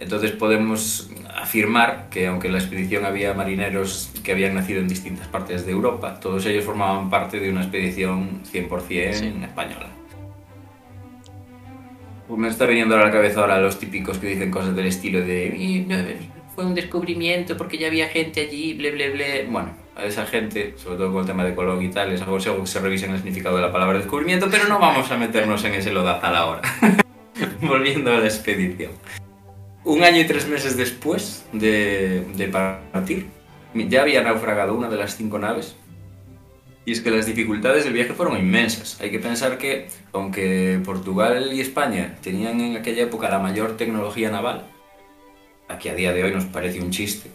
Entonces 0.00 0.32
podemos 0.32 1.10
afirmar 1.32 2.08
que 2.10 2.26
aunque 2.26 2.48
en 2.48 2.54
la 2.54 2.58
expedición 2.58 3.04
había 3.04 3.32
marineros 3.34 4.10
que 4.24 4.32
habían 4.32 4.54
nacido 4.54 4.80
en 4.80 4.88
distintas 4.88 5.28
partes 5.28 5.64
de 5.64 5.72
Europa, 5.72 6.18
todos 6.18 6.44
ellos 6.46 6.64
formaban 6.64 7.10
parte 7.10 7.38
de 7.38 7.50
una 7.50 7.62
expedición 7.62 8.40
100% 8.50 9.12
Sí. 9.14 9.32
española. 9.42 9.88
Pues 12.28 12.40
me 12.40 12.48
está 12.48 12.66
viniendo 12.66 12.96
a 12.96 13.00
la 13.00 13.10
cabeza 13.10 13.40
ahora 13.40 13.60
los 13.60 13.78
típicos 13.78 14.18
que 14.18 14.28
dicen 14.28 14.50
cosas 14.50 14.74
del 14.74 14.86
estilo 14.86 15.20
de 15.20 15.54
"Y, 15.56 15.80
no, 15.80 15.96
fue 16.54 16.64
un 16.64 16.74
descubrimiento 16.74 17.56
porque 17.56 17.78
ya 17.78 17.88
había 17.88 18.08
gente 18.08 18.40
allí, 18.40 18.74
ble, 18.74 18.92
ble, 18.92 19.10
ble. 19.10 19.46
Bueno, 19.50 19.70
a 19.96 20.04
esa 20.04 20.24
gente, 20.24 20.74
sobre 20.76 20.98
todo 20.98 21.12
con 21.12 21.20
el 21.22 21.26
tema 21.26 21.44
de 21.44 21.54
Colón 21.54 21.82
y 21.82 21.90
tal, 21.90 22.10
les 22.10 22.22
aconsejo 22.22 22.60
que 22.60 22.66
se 22.66 22.80
revisen 22.80 23.10
el 23.10 23.18
significado 23.18 23.56
de 23.56 23.62
la 23.62 23.72
palabra 23.72 23.98
descubrimiento, 23.98 24.48
pero 24.50 24.68
no 24.68 24.78
vamos 24.78 25.10
a 25.10 25.16
meternos 25.16 25.64
en 25.64 25.74
ese 25.74 25.92
lodazal 25.92 26.34
ahora. 26.36 26.62
Volviendo 27.60 28.12
a 28.12 28.18
la 28.18 28.26
expedición. 28.26 28.92
Un 29.84 30.02
año 30.02 30.20
y 30.20 30.24
tres 30.24 30.48
meses 30.48 30.76
después 30.76 31.44
de, 31.52 32.24
de 32.36 32.48
partir, 32.48 33.26
ya 33.74 34.02
había 34.02 34.22
naufragado 34.22 34.74
una 34.74 34.88
de 34.88 34.96
las 34.96 35.16
cinco 35.16 35.38
naves. 35.38 35.76
Y 36.86 36.92
es 36.92 37.00
que 37.00 37.10
las 37.10 37.26
dificultades 37.26 37.84
del 37.84 37.94
viaje 37.94 38.12
fueron 38.12 38.36
inmensas. 38.36 39.00
Hay 39.00 39.10
que 39.10 39.18
pensar 39.18 39.56
que, 39.56 39.88
aunque 40.12 40.80
Portugal 40.84 41.50
y 41.52 41.60
España 41.60 42.16
tenían 42.22 42.60
en 42.60 42.76
aquella 42.76 43.04
época 43.04 43.30
la 43.30 43.38
mayor 43.38 43.76
tecnología 43.76 44.30
naval, 44.30 44.66
a 45.68 45.78
que 45.78 45.90
a 45.90 45.94
día 45.94 46.12
de 46.12 46.24
hoy 46.24 46.32
nos 46.32 46.44
parece 46.44 46.80
un 46.82 46.90
chiste, 46.90 47.30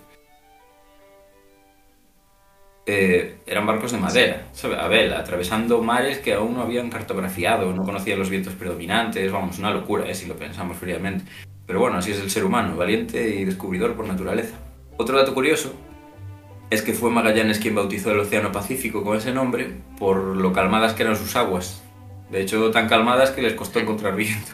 eh, 2.85 3.37
eran 3.47 3.65
barcos 3.65 3.91
de 3.91 3.97
madera, 3.97 4.47
a 4.79 4.87
vela, 4.87 5.19
atravesando 5.19 5.81
mares 5.81 6.19
que 6.19 6.33
aún 6.33 6.53
no 6.53 6.61
habían 6.61 6.89
cartografiado, 6.89 7.73
no 7.73 7.83
conocían 7.83 8.19
los 8.19 8.29
vientos 8.29 8.53
predominantes, 8.53 9.31
vamos, 9.31 9.57
una 9.57 9.71
locura, 9.71 10.07
¿eh? 10.07 10.15
si 10.15 10.27
lo 10.27 10.35
pensamos 10.35 10.77
fríamente. 10.77 11.25
Pero 11.65 11.79
bueno, 11.79 11.97
así 11.97 12.11
es 12.11 12.19
el 12.19 12.29
ser 12.29 12.45
humano, 12.45 12.75
valiente 12.75 13.35
y 13.35 13.45
descubridor 13.45 13.95
por 13.95 14.07
naturaleza. 14.07 14.57
Otro 14.97 15.17
dato 15.17 15.33
curioso 15.33 15.73
es 16.69 16.81
que 16.81 16.93
fue 16.93 17.09
Magallanes 17.09 17.59
quien 17.59 17.75
bautizó 17.75 18.11
el 18.11 18.19
Océano 18.19 18.51
Pacífico 18.51 19.03
con 19.03 19.17
ese 19.17 19.33
nombre 19.33 19.71
por 19.97 20.17
lo 20.37 20.53
calmadas 20.53 20.93
que 20.93 21.03
eran 21.03 21.15
sus 21.15 21.35
aguas. 21.35 21.81
De 22.31 22.41
hecho, 22.41 22.69
tan 22.71 22.87
calmadas 22.87 23.31
que 23.31 23.41
les 23.41 23.53
costó 23.53 23.79
encontrar 23.79 24.15
viento. 24.15 24.51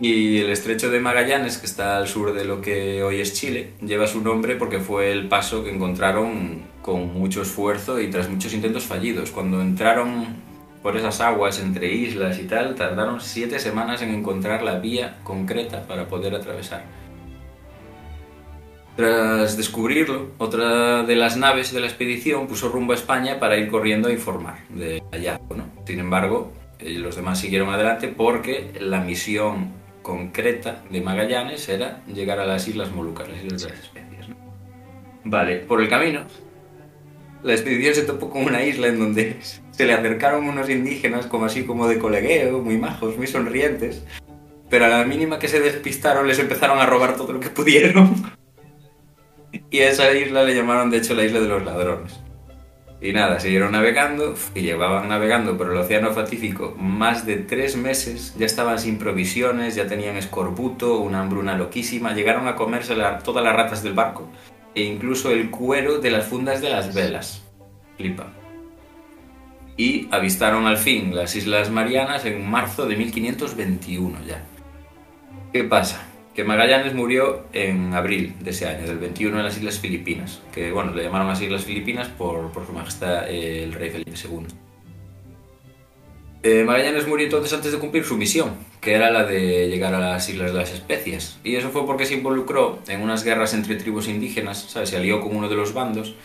Y 0.00 0.38
el 0.38 0.50
estrecho 0.50 0.90
de 0.90 1.00
Magallanes, 1.00 1.58
que 1.58 1.66
está 1.66 1.96
al 1.96 2.08
sur 2.08 2.32
de 2.32 2.44
lo 2.44 2.60
que 2.60 3.02
hoy 3.02 3.20
es 3.20 3.34
Chile, 3.34 3.72
lleva 3.80 4.06
su 4.06 4.20
nombre 4.20 4.56
porque 4.56 4.80
fue 4.80 5.12
el 5.12 5.28
paso 5.28 5.64
que 5.64 5.70
encontraron 5.70 6.62
con 6.82 7.14
mucho 7.14 7.42
esfuerzo 7.42 8.00
y 8.00 8.10
tras 8.10 8.28
muchos 8.28 8.52
intentos 8.54 8.84
fallidos. 8.84 9.30
Cuando 9.30 9.60
entraron 9.60 10.26
por 10.82 10.96
esas 10.96 11.20
aguas 11.20 11.60
entre 11.60 11.92
islas 11.92 12.38
y 12.38 12.44
tal, 12.44 12.74
tardaron 12.74 13.20
siete 13.20 13.58
semanas 13.58 14.02
en 14.02 14.10
encontrar 14.10 14.62
la 14.62 14.78
vía 14.78 15.18
concreta 15.22 15.86
para 15.86 16.08
poder 16.08 16.34
atravesar. 16.34 16.84
Tras 18.96 19.56
descubrirlo, 19.56 20.30
otra 20.38 21.02
de 21.02 21.16
las 21.16 21.36
naves 21.36 21.72
de 21.72 21.80
la 21.80 21.86
expedición 21.86 22.46
puso 22.46 22.68
rumbo 22.68 22.92
a 22.92 22.96
España 22.96 23.40
para 23.40 23.56
ir 23.56 23.68
corriendo 23.68 24.08
a 24.08 24.12
informar 24.12 24.58
del 24.68 25.02
hallazgo. 25.10 25.56
¿no? 25.56 25.64
Sin 25.84 25.98
embargo, 25.98 26.52
y 26.78 26.98
los 26.98 27.16
demás 27.16 27.40
siguieron 27.40 27.70
adelante 27.70 28.08
porque 28.08 28.72
la 28.80 29.00
misión 29.00 29.72
concreta 30.02 30.84
de 30.90 31.00
Magallanes 31.00 31.68
era 31.68 32.04
llegar 32.06 32.38
a 32.38 32.44
las 32.44 32.68
Islas 32.68 32.92
Molucas, 32.92 33.28
las 33.28 33.38
Islas 33.42 33.62
de 33.62 33.68
Especies. 33.68 34.26
Vale, 35.24 35.56
por 35.56 35.80
el 35.80 35.88
camino, 35.88 36.20
la 37.42 37.52
expedición 37.52 37.94
se 37.94 38.02
topó 38.02 38.30
con 38.30 38.44
una 38.44 38.62
isla 38.62 38.88
en 38.88 38.98
donde 38.98 39.38
se 39.70 39.86
le 39.86 39.94
acercaron 39.94 40.46
unos 40.46 40.68
indígenas 40.68 41.26
como 41.26 41.46
así 41.46 41.64
como 41.64 41.88
de 41.88 41.98
colegueo, 41.98 42.60
muy 42.60 42.76
majos, 42.76 43.16
muy 43.16 43.26
sonrientes, 43.26 44.04
pero 44.68 44.84
a 44.84 44.88
la 44.88 45.04
mínima 45.04 45.38
que 45.38 45.48
se 45.48 45.60
despistaron 45.60 46.28
les 46.28 46.38
empezaron 46.38 46.78
a 46.78 46.86
robar 46.86 47.16
todo 47.16 47.32
lo 47.32 47.40
que 47.40 47.48
pudieron. 47.50 48.33
Y 49.74 49.80
a 49.80 49.90
esa 49.90 50.12
isla 50.12 50.44
le 50.44 50.54
llamaron 50.54 50.88
de 50.88 50.98
hecho 50.98 51.14
la 51.14 51.24
isla 51.24 51.40
de 51.40 51.48
los 51.48 51.64
ladrones. 51.64 52.20
Y 53.00 53.12
nada, 53.12 53.40
siguieron 53.40 53.72
navegando 53.72 54.36
y 54.54 54.60
llevaban 54.60 55.08
navegando 55.08 55.58
por 55.58 55.68
el 55.68 55.76
Océano 55.76 56.14
Pacífico 56.14 56.76
más 56.78 57.26
de 57.26 57.38
tres 57.38 57.74
meses, 57.74 58.36
ya 58.38 58.46
estaban 58.46 58.78
sin 58.78 58.98
provisiones, 58.98 59.74
ya 59.74 59.88
tenían 59.88 60.16
escorbuto, 60.16 61.00
una 61.00 61.22
hambruna 61.22 61.56
loquísima, 61.56 62.14
llegaron 62.14 62.46
a 62.46 62.54
comerse 62.54 62.94
todas 63.24 63.42
las 63.42 63.56
ratas 63.56 63.82
del 63.82 63.94
barco 63.94 64.28
e 64.76 64.84
incluso 64.84 65.32
el 65.32 65.50
cuero 65.50 65.98
de 65.98 66.12
las 66.12 66.26
fundas 66.26 66.60
de 66.60 66.70
las 66.70 66.94
velas. 66.94 67.42
Flipa. 67.96 68.28
Y 69.76 70.06
avistaron 70.12 70.66
al 70.66 70.78
fin 70.78 71.16
las 71.16 71.34
Islas 71.34 71.68
Marianas 71.68 72.24
en 72.26 72.48
marzo 72.48 72.86
de 72.86 72.94
1521 72.94 74.18
ya. 74.24 74.40
¿Qué 75.52 75.64
pasa? 75.64 76.13
Que 76.34 76.44
Magallanes 76.44 76.94
murió 76.94 77.44
en 77.52 77.94
abril 77.94 78.34
de 78.40 78.50
ese 78.50 78.66
año, 78.66 78.86
del 78.86 78.98
21 78.98 79.38
en 79.38 79.44
las 79.44 79.56
Islas 79.56 79.78
Filipinas, 79.78 80.42
que 80.52 80.72
bueno, 80.72 80.92
le 80.92 81.04
llamaron 81.04 81.28
las 81.28 81.40
Islas 81.40 81.64
Filipinas 81.64 82.08
por, 82.08 82.50
por 82.50 82.66
su 82.66 82.72
majestad 82.72 83.30
el 83.30 83.72
rey 83.72 83.90
Felipe 83.90 84.10
II. 84.10 84.46
Eh, 86.42 86.62
Magallanes 86.62 87.08
murió 87.08 87.24
entonces 87.24 87.54
antes 87.54 87.72
de 87.72 87.78
cumplir 87.78 88.04
su 88.04 88.18
misión, 88.18 88.50
que 88.82 88.92
era 88.92 89.10
la 89.10 89.24
de 89.24 89.66
llegar 89.68 89.94
a 89.94 89.98
las 89.98 90.28
Islas 90.28 90.52
de 90.52 90.58
las 90.58 90.72
Especias. 90.72 91.38
Y 91.42 91.56
eso 91.56 91.70
fue 91.70 91.86
porque 91.86 92.04
se 92.04 92.12
involucró 92.12 92.80
en 92.86 93.00
unas 93.00 93.24
guerras 93.24 93.54
entre 93.54 93.76
tribus 93.76 94.08
indígenas, 94.08 94.66
¿sabes? 94.68 94.90
Se 94.90 94.98
alió 94.98 95.22
con 95.22 95.34
uno 95.34 95.48
de 95.48 95.54
los 95.54 95.72
bandos, 95.72 96.16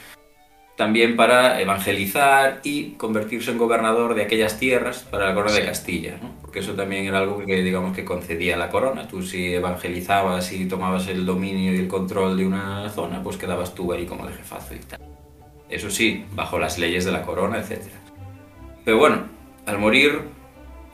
también 0.80 1.18
para 1.18 1.60
evangelizar 1.60 2.62
y 2.64 2.92
convertirse 2.92 3.52
en 3.52 3.58
gobernador 3.58 4.16
de 4.16 4.24
aquellas 4.24 4.60
tierras 4.60 5.00
para 5.00 5.28
la 5.28 5.34
corona 5.34 5.52
de 5.54 5.60
Sí. 5.60 5.68
Castilla, 5.68 6.18
¿no? 6.24 6.36
Porque 6.40 6.60
eso 6.60 6.72
también 6.72 7.06
era 7.06 7.18
algo 7.18 7.44
que, 7.46 7.62
digamos, 7.62 7.94
que 7.94 8.06
concedía 8.06 8.56
la 8.56 8.70
corona. 8.70 9.06
Tú 9.06 9.22
si 9.22 9.54
evangelizabas 9.54 10.54
y 10.54 10.70
tomabas 10.70 11.10
el 11.10 11.26
dominio 11.26 11.74
y 11.74 11.80
el 11.80 11.90
control 11.90 12.38
de 12.38 12.48
una 12.48 12.90
zona, 12.92 13.22
pues 13.22 13.36
quedabas 13.36 13.76
tú 13.76 13.92
ahí 13.92 14.06
como 14.06 14.26
el 14.26 14.34
jefazo 14.34 14.74
y 14.74 14.80
tal. 14.80 15.02
Eso 15.70 15.90
sí, 15.90 16.24
bajo 16.32 16.58
las 16.58 16.80
leyes 16.80 17.04
de 17.04 17.12
la 17.12 17.24
corona, 17.24 17.58
etc. 17.60 17.82
Pero 18.86 18.98
bueno, 19.00 19.24
al 19.66 19.80
morir 19.80 20.22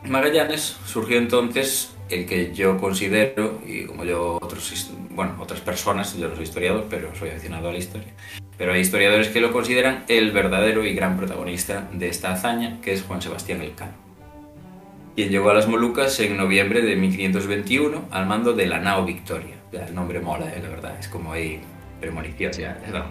Magallanes 0.04 0.77
surgió 0.88 1.20
entonces 1.20 1.96
el 2.10 2.25
que 2.25 2.56
yo 2.56 2.80
considero, 2.80 3.62
y 3.63 3.86
como 3.86 4.04
yo 4.04 4.39
otros, 4.42 4.92
bueno, 5.12 5.36
otras 5.39 5.62
personas, 5.62 6.18
yo 6.18 6.27
no 6.27 6.34
soy 6.36 6.46
historiador, 6.46 6.86
pero 6.89 7.15
soy 7.15 7.30
aficionado 7.30 7.70
a 7.70 7.72
la 7.72 7.77
historia, 7.77 8.13
pero 8.57 8.74
hay 8.74 8.81
historiadores 8.81 9.27
que 9.29 9.41
lo 9.41 9.51
consideran 9.51 10.03
el 10.07 10.31
verdadero 10.31 10.85
y 10.85 10.93
gran 10.93 11.17
protagonista 11.17 11.89
de 11.91 12.07
esta 12.07 12.31
hazaña, 12.31 12.79
que 12.81 12.93
es 12.93 13.03
Juan 13.03 13.21
Sebastián 13.21 13.62
Elcano, 13.62 13.93
quien 15.15 15.29
llegó 15.29 15.50
a 15.50 15.53
las 15.53 15.67
Molucas 15.67 16.19
en 16.19 16.38
noviembre 16.38 16.81
de 16.81 16.95
1521 16.95 18.05
al 18.12 18.25
mando 18.25 18.53
de 18.53 18.67
la 18.67 18.79
nao 18.79 19.05
Victoria. 19.05 19.55
El 19.71 19.93
nombre 19.93 20.21
mola, 20.21 20.45
eh, 20.53 20.62
la 20.62 20.69
verdad, 20.69 20.95
es 21.00 21.09
como 21.09 21.33
ahí 21.33 21.59
premonición. 22.00 22.53
ya, 22.53 22.79
¿no? 22.91 23.05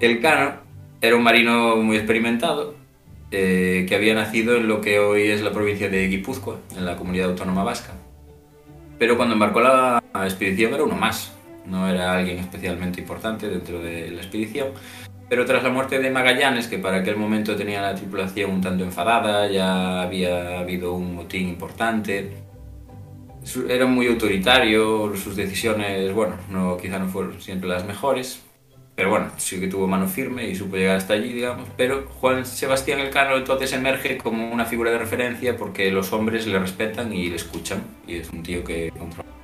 Elcano 0.00 0.54
era 1.00 1.16
un 1.16 1.22
marino 1.22 1.76
muy 1.76 1.96
experimentado, 1.96 2.74
eh, 3.30 3.86
que 3.88 3.94
había 3.94 4.14
nacido 4.14 4.56
en 4.56 4.68
lo 4.68 4.80
que 4.80 4.98
hoy 4.98 5.28
es 5.28 5.40
la 5.40 5.52
provincia 5.52 5.88
de 5.88 6.08
Guipúzcoa, 6.08 6.58
en 6.76 6.84
la 6.84 6.96
comunidad 6.96 7.30
autónoma 7.30 7.64
vasca. 7.64 7.92
Pero 8.98 9.16
cuando 9.16 9.34
embarcó 9.34 9.60
la 9.60 10.02
expedición 10.24 10.74
era 10.74 10.82
uno 10.82 10.94
más, 10.94 11.32
no 11.66 11.88
era 11.88 12.12
alguien 12.12 12.38
especialmente 12.38 13.00
importante 13.00 13.48
dentro 13.48 13.80
de 13.80 14.10
la 14.10 14.20
expedición. 14.20 14.68
Pero 15.28 15.44
tras 15.44 15.62
la 15.62 15.70
muerte 15.70 16.00
de 16.00 16.10
Magallanes, 16.10 16.66
que 16.66 16.78
para 16.78 16.98
aquel 16.98 17.16
momento 17.16 17.54
tenía 17.54 17.80
la 17.80 17.94
tripulación 17.94 18.50
un 18.50 18.60
tanto 18.60 18.82
enfadada, 18.82 19.48
ya 19.48 20.02
había 20.02 20.58
habido 20.58 20.92
un 20.94 21.14
motín 21.14 21.48
importante, 21.48 22.32
era 23.68 23.86
muy 23.86 24.06
autoritario, 24.08 25.14
sus 25.16 25.36
decisiones, 25.36 26.12
bueno, 26.12 26.34
no, 26.50 26.76
quizá 26.76 26.98
no 26.98 27.08
fueron 27.08 27.40
siempre 27.40 27.68
las 27.68 27.84
mejores, 27.86 28.42
pero 29.00 29.10
bueno, 29.10 29.30
sí 29.38 29.58
que 29.58 29.66
tuvo 29.66 29.86
mano 29.86 30.06
firme 30.06 30.46
y 30.48 30.54
supo 30.54 30.76
llegar 30.76 30.96
hasta 30.96 31.14
allí, 31.14 31.32
digamos. 31.32 31.66
Pero 31.76 32.06
Juan 32.20 32.44
Sebastián 32.44 33.00
Elcano 33.00 33.36
entonces 33.36 33.72
emerge 33.72 34.18
como 34.18 34.52
una 34.52 34.66
figura 34.66 34.90
de 34.90 34.98
referencia 34.98 35.56
porque 35.56 35.90
los 35.90 36.12
hombres 36.12 36.46
le 36.46 36.58
respetan 36.58 37.12
y 37.12 37.30
le 37.30 37.36
escuchan. 37.36 37.82
Y 38.06 38.16
es 38.16 38.30
un 38.30 38.42
tío 38.42 38.62
que 38.62 38.90
controla. 38.90 39.39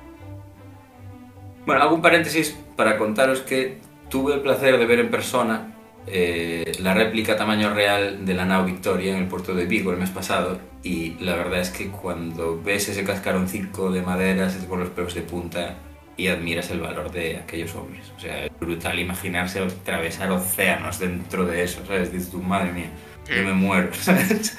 Bueno, 1.67 1.81
hago 1.81 1.95
un 1.95 2.01
paréntesis 2.01 2.57
para 2.77 2.97
contaros 2.97 3.41
que 3.41 3.79
tuve 4.09 4.35
el 4.35 4.39
placer 4.39 4.77
de 4.77 4.85
ver 4.85 4.99
en 4.99 5.11
persona 5.11 5.75
eh, 6.07 6.71
la 6.79 6.93
réplica 6.93 7.35
tamaño 7.35 7.73
real 7.73 8.25
de 8.25 8.33
la 8.35 8.45
nao 8.45 8.63
Victoria 8.63 9.13
en 9.13 9.23
el 9.23 9.27
puerto 9.27 9.53
de 9.53 9.65
Vigo 9.65 9.91
el 9.91 9.97
mes 9.97 10.09
pasado. 10.09 10.59
Y 10.81 11.15
la 11.19 11.35
verdad 11.35 11.59
es 11.59 11.69
que 11.69 11.89
cuando 11.89 12.61
ves 12.63 12.87
ese 12.87 13.03
cascaroncito 13.03 13.91
de 13.91 14.01
madera, 14.01 14.49
se 14.49 14.59
te 14.59 14.65
ponen 14.65 14.85
los 14.85 14.93
pelos 14.93 15.13
de 15.13 15.23
punta 15.23 15.75
y 16.15 16.29
admiras 16.29 16.71
el 16.71 16.79
valor 16.79 17.11
de 17.11 17.35
aquellos 17.35 17.75
hombres. 17.75 18.13
O 18.15 18.19
sea, 18.21 18.45
es 18.45 18.51
brutal 18.57 18.97
imaginarse 18.97 19.59
atravesar 19.59 20.31
océanos 20.31 20.99
dentro 20.99 21.45
de 21.45 21.63
eso, 21.63 21.85
¿sabes? 21.85 22.13
Dices 22.13 22.31
tú, 22.31 22.41
madre 22.41 22.71
mía, 22.71 22.91
yo 23.27 23.43
me 23.43 23.51
muero, 23.51 23.89
¿sabes? 23.93 24.57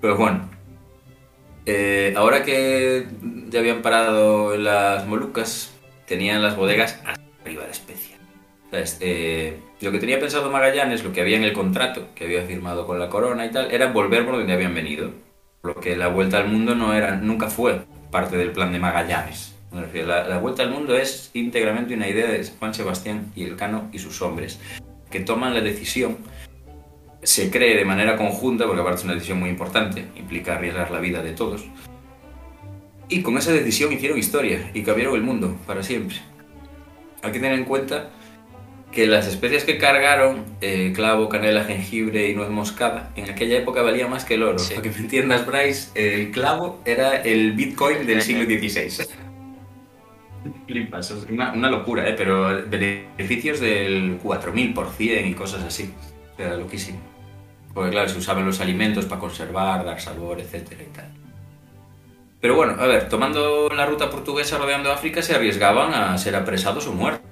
Pero 0.00 0.16
bueno, 0.16 0.48
eh, 1.66 2.14
ahora 2.16 2.44
que 2.44 3.08
ya 3.48 3.58
habían 3.58 3.82
parado 3.82 4.56
las 4.56 5.04
Molucas, 5.04 5.74
tenían 6.08 6.42
las 6.42 6.56
bodegas 6.56 6.98
hasta 7.04 7.22
arriba 7.42 7.64
de 7.64 7.70
especia. 7.70 8.16
¿Sabes? 8.70 8.98
Eh, 9.00 9.58
lo 9.80 9.92
que 9.92 9.98
tenía 9.98 10.18
pensado 10.18 10.50
Magallanes, 10.50 11.04
lo 11.04 11.12
que 11.12 11.20
había 11.20 11.36
en 11.36 11.44
el 11.44 11.52
contrato 11.52 12.08
que 12.14 12.24
había 12.24 12.42
firmado 12.42 12.86
con 12.86 12.98
la 12.98 13.08
corona 13.08 13.46
y 13.46 13.50
tal, 13.50 13.70
era 13.70 13.92
volver 13.92 14.24
por 14.24 14.36
donde 14.36 14.52
habían 14.52 14.74
venido. 14.74 15.12
Lo 15.62 15.74
que 15.74 15.96
la 15.96 16.08
vuelta 16.08 16.38
al 16.38 16.48
mundo 16.48 16.74
no 16.74 16.94
era, 16.94 17.16
nunca 17.16 17.48
fue 17.48 17.82
parte 18.10 18.36
del 18.36 18.52
plan 18.52 18.72
de 18.72 18.78
Magallanes. 18.78 19.54
La, 19.72 20.26
la 20.26 20.38
vuelta 20.38 20.62
al 20.62 20.70
mundo 20.70 20.96
es 20.96 21.30
íntegramente 21.34 21.94
una 21.94 22.08
idea 22.08 22.26
de 22.26 22.42
Juan 22.58 22.72
Sebastián 22.72 23.32
y 23.36 23.44
Elcano 23.44 23.90
y 23.92 23.98
sus 23.98 24.22
hombres, 24.22 24.58
que 25.10 25.20
toman 25.20 25.54
la 25.54 25.60
decisión, 25.60 26.16
se 27.22 27.50
cree 27.50 27.76
de 27.76 27.84
manera 27.84 28.16
conjunta, 28.16 28.66
porque 28.66 28.80
aparte 28.80 29.00
es 29.00 29.04
una 29.04 29.14
decisión 29.14 29.40
muy 29.40 29.50
importante, 29.50 30.06
implica 30.16 30.54
arriesgar 30.54 30.90
la 30.90 31.00
vida 31.00 31.22
de 31.22 31.32
todos, 31.32 31.66
y 33.08 33.22
con 33.22 33.38
esa 33.38 33.52
decisión 33.52 33.92
hicieron 33.92 34.18
historia 34.18 34.70
y 34.74 34.82
cambiaron 34.82 35.14
el 35.14 35.22
mundo 35.22 35.56
para 35.66 35.82
siempre. 35.82 36.16
Hay 37.22 37.32
que 37.32 37.40
tener 37.40 37.58
en 37.58 37.64
cuenta 37.64 38.10
que 38.92 39.06
las 39.06 39.26
especias 39.26 39.64
que 39.64 39.78
cargaron, 39.78 40.44
eh, 40.60 40.92
clavo, 40.94 41.28
canela, 41.28 41.64
jengibre 41.64 42.28
y 42.28 42.34
nuez 42.34 42.50
moscada, 42.50 43.10
en 43.16 43.28
aquella 43.30 43.58
época 43.58 43.82
valía 43.82 44.06
más 44.08 44.24
que 44.24 44.34
el 44.34 44.42
oro. 44.42 44.58
Sí. 44.58 44.74
Para 44.74 44.82
que 44.82 44.90
me 44.90 44.98
entiendas, 44.98 45.46
Bryce, 45.46 45.90
el 45.94 46.30
clavo 46.30 46.80
era 46.84 47.16
el 47.16 47.52
bitcoin 47.52 48.06
del 48.06 48.22
siglo 48.22 48.44
XVI. 48.44 49.06
Flipas, 50.66 51.10
una, 51.28 51.52
una 51.52 51.70
locura, 51.70 52.08
¿eh? 52.08 52.14
pero 52.16 52.66
beneficios 52.66 53.60
del 53.60 54.20
4000% 54.22 55.30
y 55.30 55.34
cosas 55.34 55.62
así. 55.64 55.90
Sea, 56.36 56.54
loquísimo. 56.54 57.00
Porque 57.74 57.90
claro, 57.90 58.08
se 58.08 58.18
usaban 58.18 58.46
los 58.46 58.60
alimentos 58.60 59.04
para 59.04 59.20
conservar, 59.20 59.84
dar 59.84 60.00
sabor, 60.00 60.40
etcétera 60.40 60.82
y 60.82 60.92
tal. 60.94 61.27
Pero 62.40 62.54
bueno, 62.54 62.76
a 62.78 62.86
ver, 62.86 63.08
tomando 63.08 63.68
la 63.68 63.86
ruta 63.86 64.10
portuguesa 64.10 64.58
rodeando 64.58 64.92
África 64.92 65.22
se 65.22 65.34
arriesgaban 65.34 65.92
a 65.92 66.16
ser 66.18 66.36
apresados 66.36 66.86
o 66.86 66.92
muertos. 66.92 67.22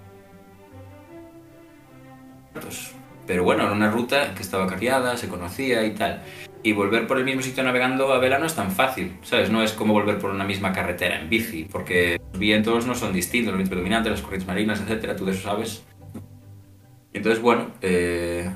Pero 3.27 3.45
bueno, 3.45 3.65
era 3.65 3.73
una 3.73 3.91
ruta 3.91 4.35
que 4.35 4.43
estaba 4.43 4.67
carriada, 4.67 5.17
se 5.17 5.29
conocía 5.29 5.85
y 5.85 5.95
tal. 5.95 6.23
Y 6.63 6.73
volver 6.73 7.07
por 7.07 7.19
el 7.19 7.25
mismo 7.25 7.43
sitio 7.43 7.63
navegando 7.63 8.13
a 8.13 8.19
vela 8.19 8.39
no 8.39 8.47
es 8.47 8.55
tan 8.55 8.73
fácil, 8.73 9.17
¿sabes? 9.23 9.51
No 9.51 9.63
es 9.63 9.73
como 9.73 9.93
volver 9.93 10.19
por 10.19 10.31
una 10.31 10.45
misma 10.45 10.73
carretera 10.73 11.21
en 11.21 11.29
bici, 11.29 11.65
porque 11.71 12.21
los 12.33 12.39
vientos 12.41 12.87
no 12.87 12.95
son 12.95 13.13
distintos, 13.13 13.53
los 13.53 13.59
vientos 13.59 13.71
predominantes, 13.71 14.13
las 14.13 14.23
corrientes 14.23 14.49
marinas, 14.49 14.81
etcétera, 14.81 15.15
tú 15.15 15.25
de 15.25 15.33
eso 15.33 15.43
sabes. 15.43 15.85
Entonces, 17.13 17.41
bueno, 17.41 17.69
eh, 17.83 18.51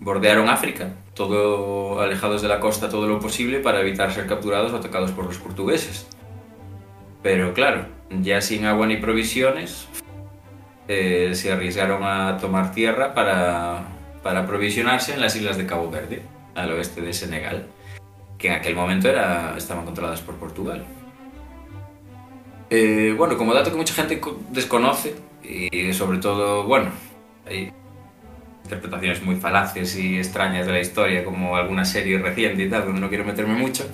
bordearon 0.00 0.48
África, 0.48 0.90
todo 1.16 2.00
alejados 2.00 2.42
de 2.42 2.48
la 2.48 2.60
costa 2.60 2.88
todo 2.88 3.08
lo 3.08 3.18
posible 3.18 3.58
para 3.58 3.80
evitar 3.80 4.12
ser 4.12 4.26
capturados 4.28 4.72
o 4.72 4.76
atacados 4.76 5.10
por 5.10 5.24
los 5.24 5.38
portugueses. 5.38 6.06
Pero 7.22 7.54
claro, 7.54 7.86
ya 8.22 8.40
sin 8.40 8.66
agua 8.66 8.86
ni 8.86 8.98
provisiones, 8.98 9.88
eh, 10.86 11.32
se 11.34 11.50
arriesgaron 11.50 12.04
a 12.04 12.36
tomar 12.38 12.72
tierra 12.72 13.14
para, 13.14 13.88
para 14.22 14.40
aprovisionarse 14.40 15.14
en 15.14 15.20
las 15.20 15.34
islas 15.34 15.56
de 15.56 15.66
Cabo 15.66 15.90
Verde, 15.90 16.22
al 16.54 16.70
oeste 16.72 17.00
de 17.00 17.12
Senegal, 17.12 17.66
que 18.38 18.48
en 18.48 18.54
aquel 18.54 18.76
momento 18.76 19.08
era, 19.08 19.54
estaban 19.56 19.84
controladas 19.84 20.20
por 20.20 20.36
Portugal. 20.36 20.84
Eh, 22.70 23.14
bueno, 23.16 23.36
como 23.38 23.54
dato 23.54 23.70
que 23.70 23.76
mucha 23.76 23.94
gente 23.94 24.20
co- 24.20 24.38
desconoce, 24.50 25.14
y 25.42 25.92
sobre 25.92 26.18
todo, 26.18 26.64
bueno, 26.64 26.90
hay- 27.46 27.72
interpretaciones 28.66 29.22
muy 29.22 29.36
falaces 29.36 29.96
y 29.96 30.18
extrañas 30.18 30.66
de 30.66 30.72
la 30.72 30.80
historia, 30.80 31.24
como 31.24 31.56
alguna 31.56 31.84
serie 31.84 32.18
reciente 32.18 32.64
y 32.64 32.70
tal, 32.70 32.84
donde 32.84 33.00
no 33.00 33.08
quiero 33.08 33.24
meterme 33.24 33.54
mucho. 33.54 33.84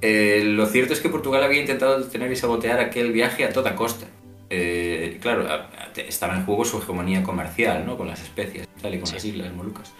Eh, 0.00 0.42
lo 0.44 0.66
cierto 0.66 0.92
es 0.92 1.00
que 1.00 1.08
Portugal 1.08 1.42
había 1.44 1.60
intentado 1.60 2.00
detener 2.00 2.32
y 2.32 2.36
sabotear 2.36 2.80
aquel 2.80 3.12
viaje 3.12 3.44
a 3.44 3.52
toda 3.52 3.76
costa. 3.76 4.06
Eh, 4.48 5.18
claro, 5.20 5.46
estaba 5.94 6.34
en 6.34 6.44
juego 6.44 6.64
su 6.64 6.78
hegemonía 6.78 7.22
comercial, 7.22 7.84
¿no? 7.86 7.96
Con 7.96 8.08
las 8.08 8.22
especies 8.22 8.66
y 8.76 8.80
tal, 8.80 8.94
y 8.94 9.00
con 9.00 9.12
las 9.12 9.24
islas 9.24 9.52
Molucas. 9.52 9.92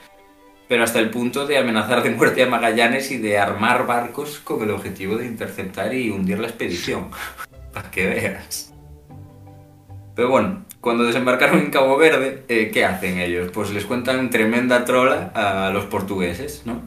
Pero 0.68 0.84
hasta 0.84 1.00
el 1.00 1.10
punto 1.10 1.46
de 1.46 1.58
amenazar 1.58 2.02
de 2.02 2.10
muerte 2.10 2.42
a 2.42 2.46
Magallanes 2.46 3.10
y 3.10 3.18
de 3.18 3.38
armar 3.38 3.86
barcos 3.86 4.38
con 4.38 4.62
el 4.62 4.70
objetivo 4.70 5.16
de 5.16 5.26
interceptar 5.26 5.92
y 5.94 6.10
hundir 6.10 6.38
la 6.38 6.48
expedición. 6.48 7.10
Para 7.72 7.90
que 7.90 8.06
veas. 8.06 8.72
Pero 10.14 10.28
bueno, 10.28 10.64
cuando 10.80 11.04
desembarcaron 11.04 11.58
en 11.58 11.70
Cabo 11.70 11.96
Verde, 11.96 12.44
eh, 12.48 12.70
¿qué 12.72 12.84
hacen 12.84 13.18
ellos? 13.18 13.50
Pues 13.52 13.70
les 13.70 13.84
cuentan 13.84 14.30
tremenda 14.30 14.84
trola 14.84 15.30
a 15.34 15.70
los 15.70 15.84
portugueses, 15.86 16.62
¿no? 16.64 16.82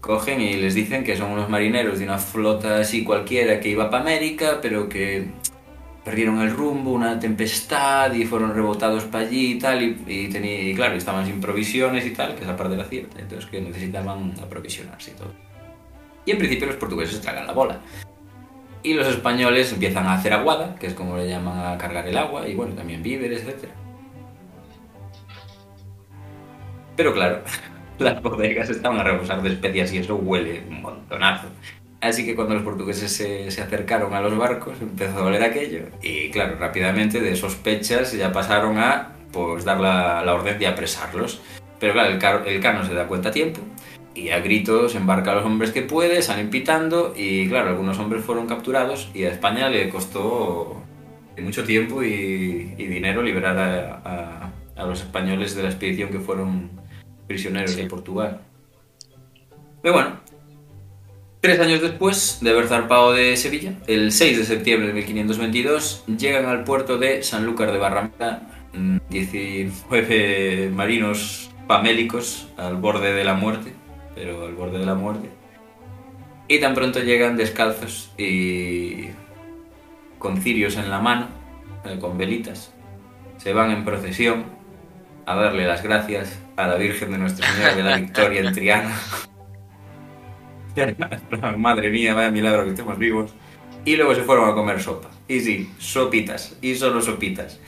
Cogen 0.00 0.40
y 0.40 0.54
les 0.54 0.74
dicen 0.74 1.04
que 1.04 1.16
son 1.16 1.30
unos 1.30 1.48
marineros 1.48 1.98
de 1.98 2.04
una 2.04 2.18
flota 2.18 2.78
así 2.78 3.04
cualquiera 3.04 3.60
que 3.60 3.68
iba 3.68 3.90
para 3.90 4.02
América, 4.02 4.58
pero 4.62 4.88
que 4.88 5.28
perdieron 6.04 6.40
el 6.40 6.50
rumbo, 6.50 6.92
una 6.92 7.18
tempestad 7.18 8.12
y 8.12 8.26
fueron 8.26 8.54
rebotados 8.54 9.04
para 9.04 9.26
allí 9.26 9.52
y 9.52 9.58
tal, 9.58 9.82
y, 9.82 9.96
y, 10.06 10.74
claro, 10.74 10.94
estaban 10.96 11.24
sin 11.24 11.40
provisiones 11.40 12.04
y 12.04 12.10
tal, 12.10 12.34
que 12.34 12.44
esa 12.44 12.56
parte 12.56 12.74
era 12.74 12.84
cierta, 12.84 13.18
entonces 13.18 13.48
que 13.50 13.60
necesitaban 13.60 14.34
aprovisionarse 14.42 15.12
y 15.12 15.14
todo. 15.14 15.32
Y 16.26 16.32
en 16.32 16.38
principio 16.38 16.66
los 16.66 16.76
portugueses 16.76 17.20
tragan 17.20 17.46
la 17.46 17.52
bola. 17.52 17.80
Y 18.84 18.92
los 18.92 19.08
españoles 19.08 19.72
empiezan 19.72 20.06
a 20.06 20.14
hacer 20.14 20.34
aguada, 20.34 20.76
que 20.76 20.86
es 20.86 20.94
como 20.94 21.16
le 21.16 21.26
llaman 21.26 21.74
a 21.74 21.78
cargar 21.78 22.06
el 22.06 22.18
agua, 22.18 22.46
y 22.46 22.54
bueno, 22.54 22.74
también 22.74 23.02
víveres, 23.02 23.42
etc. 23.42 23.70
Pero 26.94 27.14
claro, 27.14 27.42
las 27.98 28.22
bodegas 28.22 28.68
estaban 28.68 29.00
a 29.00 29.02
rebosar 29.02 29.42
de 29.42 29.48
especias 29.48 29.90
y 29.92 29.98
eso 29.98 30.16
huele 30.16 30.62
un 30.68 30.82
montonazo. 30.82 31.48
Así 32.02 32.26
que 32.26 32.36
cuando 32.36 32.54
los 32.54 32.62
portugueses 32.62 33.10
se, 33.10 33.50
se, 33.50 33.62
acercaron 33.62 34.12
a 34.12 34.20
los 34.20 34.36
barcos 34.36 34.74
empezó 34.82 35.20
a 35.20 35.24
oler 35.24 35.42
aquello 35.42 35.86
y 36.02 36.30
claro, 36.30 36.56
rápidamente 36.58 37.18
de 37.18 37.34
sospechas 37.34 38.12
ya 38.12 38.30
pasaron 38.30 38.76
a 38.76 39.12
pues, 39.32 39.64
dar 39.64 39.80
la, 39.80 40.22
la 40.22 40.34
orden 40.34 40.58
de 40.58 40.66
apresarlos. 40.66 41.40
Pero 41.80 41.94
claro, 41.94 42.44
el, 42.44 42.54
el 42.54 42.60
cano 42.60 42.84
se 42.84 42.92
da 42.92 43.06
cuenta 43.06 43.30
a 43.30 43.32
tiempo 43.32 43.62
y 44.14 44.30
a 44.30 44.40
gritos 44.40 44.94
embarca 44.94 45.32
a 45.32 45.34
los 45.34 45.44
hombres 45.44 45.72
que 45.72 45.82
puede, 45.82 46.22
salen 46.22 46.50
pitando 46.50 47.14
y 47.16 47.48
claro, 47.48 47.70
algunos 47.70 47.98
hombres 47.98 48.24
fueron 48.24 48.46
capturados 48.46 49.10
y 49.12 49.24
a 49.24 49.30
España 49.30 49.68
le 49.68 49.88
costó 49.88 50.82
mucho 51.42 51.64
tiempo 51.64 52.02
y, 52.02 52.74
dinero 52.76 53.22
liberar 53.22 53.58
a, 53.58 54.52
a, 54.76 54.84
los 54.86 55.00
españoles 55.00 55.56
de 55.56 55.62
la 55.64 55.70
expedición 55.70 56.10
que 56.10 56.20
fueron 56.20 56.70
prisioneros 57.26 57.74
de 57.74 57.86
Portugal. 57.86 58.40
Pero 59.82 59.94
bueno, 59.94 60.20
tres 61.40 61.58
años 61.58 61.82
después 61.82 62.38
de 62.40 62.50
haber 62.50 62.68
zarpado 62.68 63.12
de 63.12 63.36
Sevilla, 63.36 63.74
el 63.86 64.12
6 64.12 64.38
de 64.38 64.44
septiembre 64.44 64.88
de 64.88 64.94
1522, 64.94 66.04
llegan 66.18 66.46
al 66.46 66.64
puerto 66.64 66.98
de 66.98 67.22
Sanlúcar 67.22 67.72
de 67.72 67.78
Barrameda 67.78 68.48
19 69.10 70.70
marinos 70.74 71.50
pamélicos 71.66 72.48
al 72.56 72.76
borde 72.76 73.12
de 73.12 73.24
la 73.24 73.34
muerte 73.34 73.72
pero 74.14 74.46
al 74.46 74.54
borde 74.54 74.78
de 74.78 74.86
la 74.86 74.94
muerte. 74.94 75.30
Y 76.48 76.60
tan 76.60 76.74
pronto 76.74 77.00
llegan 77.00 77.36
descalzos 77.36 78.12
y 78.18 79.08
con 80.18 80.38
cirios 80.38 80.76
en 80.76 80.90
la 80.90 81.00
mano, 81.00 81.28
eh, 81.84 81.98
con 81.98 82.18
velitas, 82.18 82.72
se 83.38 83.52
van 83.52 83.70
en 83.70 83.84
procesión 83.84 84.44
a 85.26 85.34
darle 85.34 85.66
las 85.66 85.82
gracias 85.82 86.38
a 86.56 86.66
la 86.66 86.76
Virgen 86.76 87.12
de 87.12 87.18
Nuestra 87.18 87.46
Señora 87.46 87.74
de 87.74 87.82
la 87.82 87.96
Victoria 87.96 88.40
en 88.40 88.52
Triana. 88.52 88.94
Madre 91.56 91.90
mía, 91.90 92.14
vaya 92.14 92.30
milagro 92.30 92.64
que 92.64 92.70
estemos 92.70 92.98
vivos. 92.98 93.34
Y 93.84 93.96
luego 93.96 94.14
se 94.14 94.22
fueron 94.22 94.48
a 94.48 94.54
comer 94.54 94.80
sopa. 94.80 95.10
Y 95.28 95.40
sí, 95.40 95.70
sopitas, 95.78 96.56
y 96.60 96.74
solo 96.74 97.00
sopitas. 97.00 97.60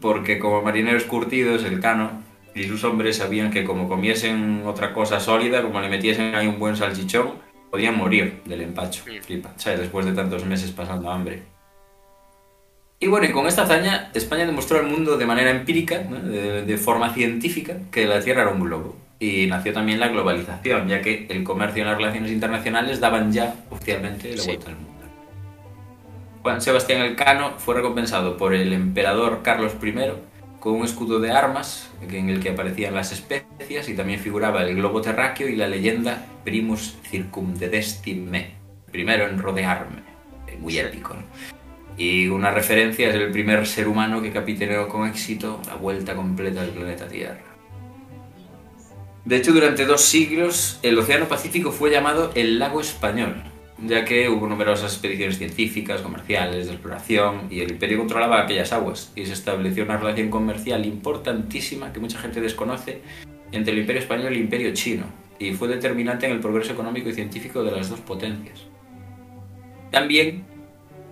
Porque 0.00 0.38
como 0.38 0.62
marineros 0.62 1.04
curtidos, 1.04 1.64
el 1.64 1.80
cano 1.80 2.21
y 2.54 2.64
sus 2.64 2.84
hombres 2.84 3.16
sabían 3.16 3.50
que 3.50 3.64
como 3.64 3.88
comiesen 3.88 4.62
otra 4.66 4.92
cosa 4.92 5.20
sólida, 5.20 5.62
como 5.62 5.80
le 5.80 5.88
metiesen 5.88 6.34
ahí 6.34 6.46
un 6.46 6.58
buen 6.58 6.76
salchichón, 6.76 7.32
podían 7.70 7.96
morir 7.96 8.42
del 8.44 8.60
empacho. 8.60 9.02
Flipa, 9.22 9.52
¿sabes? 9.56 9.80
Después 9.80 10.04
de 10.04 10.12
tantos 10.12 10.44
meses 10.44 10.70
pasando 10.70 11.10
hambre. 11.10 11.42
Y 13.00 13.08
bueno, 13.08 13.26
y 13.26 13.32
con 13.32 13.46
esta 13.46 13.62
hazaña, 13.62 14.10
España 14.14 14.46
demostró 14.46 14.78
al 14.78 14.86
mundo 14.86 15.16
de 15.16 15.26
manera 15.26 15.50
empírica, 15.50 15.98
de, 15.98 16.78
forma 16.78 17.12
científica, 17.12 17.76
que 17.90 18.06
la 18.06 18.20
Tierra 18.20 18.42
era 18.42 18.52
un 18.52 18.60
globo. 18.60 18.94
Y 19.18 19.46
nació 19.46 19.72
también 19.72 19.98
la 19.98 20.08
globalización, 20.08 20.86
ya 20.86 21.00
que 21.00 21.26
el 21.28 21.42
comercio 21.42 21.82
y 21.82 21.86
las 21.86 21.96
relaciones 21.96 22.30
internacionales 22.30 23.00
daban 23.00 23.32
ya 23.32 23.56
oficialmente 23.70 24.36
la 24.36 24.44
vuelta 24.44 24.68
al 24.68 24.76
mundo. 24.76 24.92
Juan 26.42 26.60
Sebastián 26.60 27.00
Elcano 27.00 27.54
fue 27.58 27.76
recompensado 27.76 28.36
por 28.36 28.54
el 28.54 28.72
emperador 28.72 29.40
Carlos 29.42 29.72
I 29.82 29.94
con 30.62 30.74
un 30.74 30.84
escudo 30.84 31.18
de 31.18 31.32
armas 31.32 31.90
en 32.08 32.30
el 32.30 32.38
que 32.38 32.50
aparecían 32.50 32.94
las 32.94 33.10
especias 33.10 33.88
y 33.88 33.94
también 33.94 34.20
figuraba 34.20 34.62
el 34.62 34.76
globo 34.76 35.00
terráqueo 35.00 35.48
y 35.48 35.56
la 35.56 35.66
leyenda 35.66 36.24
Primus 36.44 36.94
circumdedesti 37.10 38.14
me, 38.14 38.52
primero 38.92 39.26
en 39.26 39.40
rodearme, 39.40 40.02
muy 40.60 40.78
épico. 40.78 41.16
Y 41.96 42.28
una 42.28 42.52
referencia 42.52 43.08
es 43.08 43.14
el 43.16 43.32
primer 43.32 43.66
ser 43.66 43.88
humano 43.88 44.22
que 44.22 44.30
capitaneó 44.30 44.86
con 44.86 45.08
éxito 45.08 45.60
la 45.66 45.74
vuelta 45.74 46.14
completa 46.14 46.62
del 46.62 46.70
planeta 46.70 47.08
Tierra. 47.08 47.42
De 49.24 49.36
hecho, 49.38 49.52
durante 49.52 49.84
dos 49.84 50.02
siglos 50.02 50.78
el 50.84 50.96
Océano 50.96 51.26
Pacífico 51.26 51.72
fue 51.72 51.90
llamado 51.90 52.30
el 52.36 52.60
Lago 52.60 52.80
Español, 52.80 53.42
ya 53.86 54.04
que 54.04 54.28
hubo 54.28 54.46
numerosas 54.46 54.92
expediciones 54.92 55.38
científicas, 55.38 56.00
comerciales, 56.00 56.66
de 56.66 56.72
exploración, 56.72 57.48
y 57.50 57.60
el 57.60 57.72
imperio 57.72 57.98
controlaba 57.98 58.42
aquellas 58.42 58.72
aguas, 58.72 59.12
y 59.16 59.26
se 59.26 59.32
estableció 59.32 59.84
una 59.84 59.96
relación 59.96 60.30
comercial 60.30 60.86
importantísima 60.86 61.92
que 61.92 62.00
mucha 62.00 62.18
gente 62.18 62.40
desconoce 62.40 63.00
entre 63.50 63.72
el 63.72 63.80
imperio 63.80 64.02
español 64.02 64.32
y 64.32 64.36
el 64.36 64.42
imperio 64.42 64.72
chino, 64.72 65.04
y 65.38 65.52
fue 65.52 65.68
determinante 65.68 66.26
en 66.26 66.32
el 66.32 66.40
progreso 66.40 66.72
económico 66.72 67.08
y 67.08 67.14
científico 67.14 67.64
de 67.64 67.72
las 67.72 67.90
dos 67.90 68.00
potencias. 68.00 68.60
También, 69.90 70.44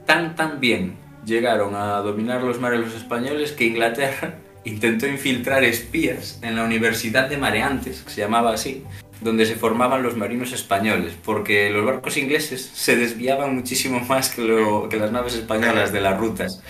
tan 0.07 0.37
tan 0.37 0.61
bien, 0.61 0.95
llegaron 1.27 1.75
a 1.75 1.99
dominar 1.99 2.43
los 2.43 2.61
mares 2.61 2.81
los 2.81 2.95
españoles 2.95 3.53
que 3.53 3.67
Inglaterra 3.67 4.37
intentó 4.65 5.07
infiltrar 5.07 5.65
espías 5.65 6.39
en 6.43 6.57
la 6.57 6.65
Universidad 6.65 7.29
de 7.29 7.37
Mareantes, 7.37 8.03
que 8.03 8.11
se 8.11 8.21
llamaba 8.21 8.53
así, 8.53 8.85
donde 9.21 9.47
se 9.47 9.57
formaban 9.57 10.03
los 10.03 10.17
marinos 10.17 10.53
españoles, 10.53 11.15
porque 11.25 11.71
los 11.71 11.85
barcos 11.85 12.17
ingleses 12.17 12.71
se 12.75 12.97
desviaban 12.97 13.55
muchísimo 13.55 14.01
más 14.01 14.31
que, 14.31 14.43
las 14.43 15.13
naves 15.13 15.35
españolas 15.35 15.93
de 15.93 16.01
las 16.01 16.19
rutas. 16.19 16.63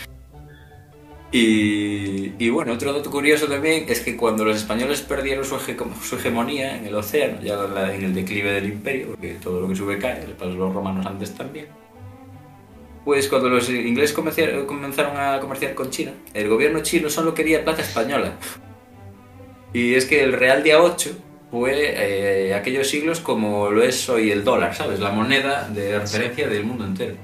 Y, 1.33 2.49
bueno, 2.51 2.73
otro 2.73 2.93
dato 2.93 3.09
curioso 3.09 3.47
también 3.47 3.85
es 3.89 4.01
que 4.01 4.17
cuando 4.17 4.45
los 4.45 4.57
españoles 4.57 5.01
perdieron 5.01 5.45
su, 5.45 5.57
su 6.03 6.17
hegemonía 6.17 6.77
en 6.77 6.87
el 6.87 6.95
océano, 6.97 7.41
ya 7.41 7.55
en 7.95 8.05
el 8.05 8.15
declive 8.15 8.51
del 8.53 8.67
imperio, 8.67 9.09
porque 9.11 9.35
todo 9.35 9.61
lo 9.61 9.69
que 9.69 9.77
sube 9.77 9.99
cae, 9.99 10.27
le 10.27 10.35
pasó 10.35 10.51
a 10.51 10.55
los 10.55 10.75
romanos 10.75 11.07
antes 11.07 11.33
también, 11.33 11.67
pues 13.05 13.29
cuando 13.29 13.49
los 13.49 13.71
ingleses 13.71 14.13
comenzaron 14.13 15.17
a 15.17 15.39
comerciar 15.39 15.75
con 15.75 15.91
China, 15.91 16.13
el 16.35 16.49
gobierno 16.49 16.81
chino 16.81 17.09
solo 17.09 17.33
quería 17.33 17.65
plata 17.65 17.83
española. 17.83 18.33
Y 19.73 19.95
es 19.95 20.07
que 20.07 20.25
el 20.25 20.33
real 20.33 20.65
día 20.65 20.83
8 20.83 21.30
fue 21.51 21.95
eh, 21.97 22.55
aquellos 22.55 22.89
siglos 22.89 23.21
como 23.21 23.71
lo 23.71 23.83
es 23.83 24.09
hoy 24.09 24.31
el 24.31 24.45
dólar, 24.45 24.75
¿sabes? 24.75 25.01
La 25.01 25.11
moneda 25.11 25.69
de 25.69 25.99
referencia 25.99 26.49
del 26.49 26.65
mundo 26.65 26.85
entero. 26.85 27.17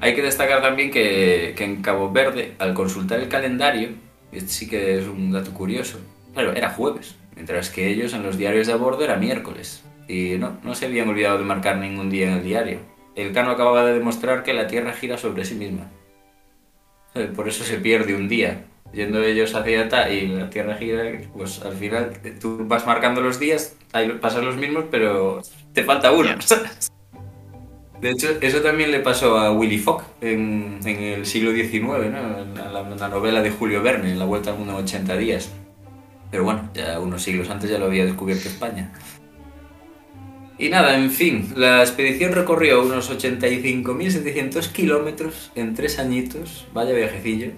Hay 0.00 0.14
que 0.14 0.22
destacar 0.22 0.62
también 0.62 0.90
que, 0.90 1.54
que, 1.56 1.64
en 1.64 1.82
Cabo 1.82 2.12
Verde, 2.12 2.54
al 2.58 2.74
consultar 2.74 3.20
el 3.20 3.28
calendario, 3.28 3.90
este 4.30 4.50
sí 4.50 4.68
que 4.68 4.98
es 4.98 5.08
un 5.08 5.32
dato 5.32 5.52
curioso, 5.52 5.98
claro, 6.34 6.52
era 6.52 6.70
jueves, 6.70 7.16
mientras 7.34 7.70
que 7.70 7.88
ellos 7.88 8.12
en 8.12 8.22
los 8.22 8.36
diarios 8.36 8.66
de 8.66 8.74
a 8.74 8.76
bordo 8.76 9.02
era 9.02 9.16
miércoles. 9.16 9.82
Y 10.06 10.36
no, 10.38 10.58
no 10.62 10.74
se 10.74 10.86
habían 10.86 11.08
olvidado 11.08 11.38
de 11.38 11.44
marcar 11.44 11.78
ningún 11.78 12.10
día 12.10 12.28
en 12.28 12.34
el 12.34 12.44
diario. 12.44 12.80
El 13.14 13.32
Cano 13.32 13.50
acababa 13.50 13.84
de 13.84 13.94
demostrar 13.94 14.44
que 14.44 14.54
la 14.54 14.68
Tierra 14.68 14.92
gira 14.92 15.18
sobre 15.18 15.44
sí 15.44 15.54
misma. 15.54 15.90
Por 17.34 17.48
eso 17.48 17.64
se 17.64 17.78
pierde 17.78 18.14
un 18.14 18.28
día 18.28 18.64
yendo 18.92 19.22
ellos 19.22 19.54
hacia 19.54 19.82
allá 19.82 20.10
y 20.10 20.28
la 20.28 20.50
Tierra 20.50 20.76
gira, 20.76 21.04
pues 21.36 21.62
al 21.62 21.74
final 21.74 22.12
tú 22.40 22.58
vas 22.66 22.86
marcando 22.86 23.20
los 23.20 23.38
días, 23.38 23.76
ahí 23.92 24.08
pasan 24.20 24.44
los 24.44 24.56
mismos, 24.56 24.84
pero 24.90 25.42
te 25.72 25.84
falta 25.84 26.12
uno. 26.12 26.30
De 28.00 28.10
hecho, 28.10 28.28
eso 28.40 28.60
también 28.60 28.92
le 28.92 29.00
pasó 29.00 29.36
a 29.38 29.50
Willy 29.50 29.78
Fogg 29.78 30.04
en, 30.20 30.78
en 30.84 31.02
el 31.02 31.26
siglo 31.26 31.50
XIX, 31.50 31.82
¿no? 31.82 32.38
en 32.38 32.54
la, 32.54 33.08
novela 33.08 33.42
de 33.42 33.50
Julio 33.50 33.82
Verne, 33.82 34.12
en 34.12 34.20
La 34.20 34.24
Vuelta 34.24 34.50
al 34.50 34.58
Mundo 34.58 34.74
en 34.74 34.84
80 34.84 35.16
días. 35.16 35.50
Pero 36.30 36.44
bueno, 36.44 36.70
ya 36.74 37.00
unos 37.00 37.22
siglos 37.22 37.50
antes 37.50 37.68
ya 37.68 37.78
lo 37.78 37.86
había 37.86 38.04
descubierto 38.04 38.48
España. 38.48 38.92
Y 40.58 40.68
nada, 40.68 40.96
en 40.96 41.10
fin, 41.10 41.52
la 41.56 41.80
expedición 41.82 42.32
recorrió 42.32 42.82
unos 42.82 43.10
85.700 43.10 44.70
kilómetros 44.70 45.50
en 45.56 45.74
tres 45.74 45.98
añitos, 45.98 46.66
vaya 46.72 46.92
viajecillo, 46.94 47.50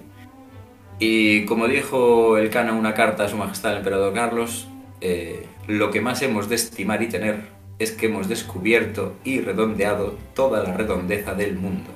Y 1.03 1.45
como 1.45 1.67
dijo 1.67 2.37
el 2.37 2.51
Cana 2.51 2.69
en 2.69 2.75
una 2.75 2.93
carta 2.93 3.23
a 3.23 3.27
su 3.27 3.35
majestad 3.35 3.71
el 3.71 3.79
emperador 3.79 4.13
Carlos, 4.13 4.67
eh, 5.01 5.47
lo 5.65 5.89
que 5.89 5.99
más 5.99 6.21
hemos 6.21 6.47
de 6.47 6.53
estimar 6.53 7.01
y 7.01 7.09
tener 7.09 7.39
es 7.79 7.91
que 7.91 8.05
hemos 8.05 8.29
descubierto 8.29 9.17
y 9.23 9.41
redondeado 9.41 10.19
toda 10.35 10.61
la 10.63 10.77
redondeza 10.77 11.33
del 11.33 11.55
mundo. 11.55 11.89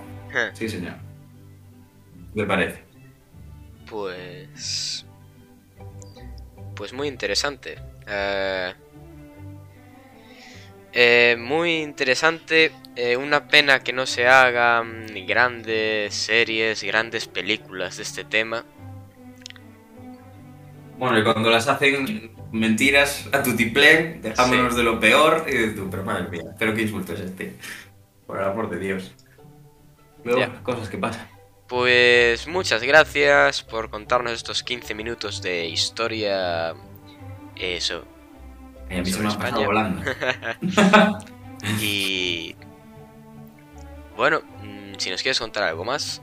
Sí, 0.54 0.68
señor. 0.68 0.96
¿Me 2.34 2.46
parece? 2.46 2.80
Pues... 3.88 5.06
Pues 6.76 6.92
muy 6.92 7.08
interesante. 7.08 7.78
Eh, 8.08 8.74
eh, 10.94 11.36
muy 11.38 11.84
interesante. 11.84 12.72
Eh, 12.96 13.18
una 13.18 13.48
pena 13.48 13.82
que 13.82 13.94
no 13.94 14.08
se 14.08 14.26
hagan 14.26 15.06
grandes 15.28 16.16
series, 16.16 16.84
grandes 16.84 17.28
películas 17.28 17.98
de 17.98 18.04
este 18.04 18.24
tema. 18.24 18.66
Bueno, 20.98 21.20
y 21.20 21.24
cuando 21.24 21.50
las 21.50 21.68
hacen 21.68 22.32
mentiras 22.52 23.28
a 23.34 23.44
tu 23.44 23.56
tiplén, 23.56 24.22
dejándonos 24.22 24.74
Sí. 24.74 24.78
de 24.78 24.84
lo 24.84 25.00
peor, 25.00 25.46
y 25.48 25.52
de 25.52 25.68
tu, 25.72 25.90
pero 25.90 26.04
madre 26.04 26.30
mía, 26.30 26.44
pero 26.58 26.74
qué 26.74 26.84
insulto 26.84 27.14
es 27.14 27.20
este. 27.20 27.56
Por 28.26 28.38
el 28.40 28.46
amor 28.46 28.70
de 28.70 28.80
Dios. 28.80 29.14
Luego, 30.24 30.40
Ya. 30.40 30.64
cosas 30.64 30.90
que 30.90 30.98
pasan. 30.98 31.28
Pues 31.68 32.48
muchas 32.48 32.82
gracias 32.84 33.64
por 33.64 33.90
contarnos 33.90 34.32
estos 34.34 34.64
15 34.64 34.94
minutos 34.96 35.42
de 35.42 35.66
historia. 35.68 36.74
Eso. 37.56 38.06
Y 38.90 38.96
a 38.96 39.00
mí 39.00 39.06
se 39.06 39.12
Sobre 39.14 39.28
me 39.28 39.34
ha 39.34 39.38
pasado 39.38 39.62
España. 39.62 39.66
volando. 39.68 41.22
Y... 41.82 42.56
Bueno, 44.16 44.42
mm, 44.64 44.94
si 44.98 45.10
nos 45.10 45.22
quieres 45.24 45.40
contar 45.40 45.64
algo 45.64 45.84
más. 45.84 46.22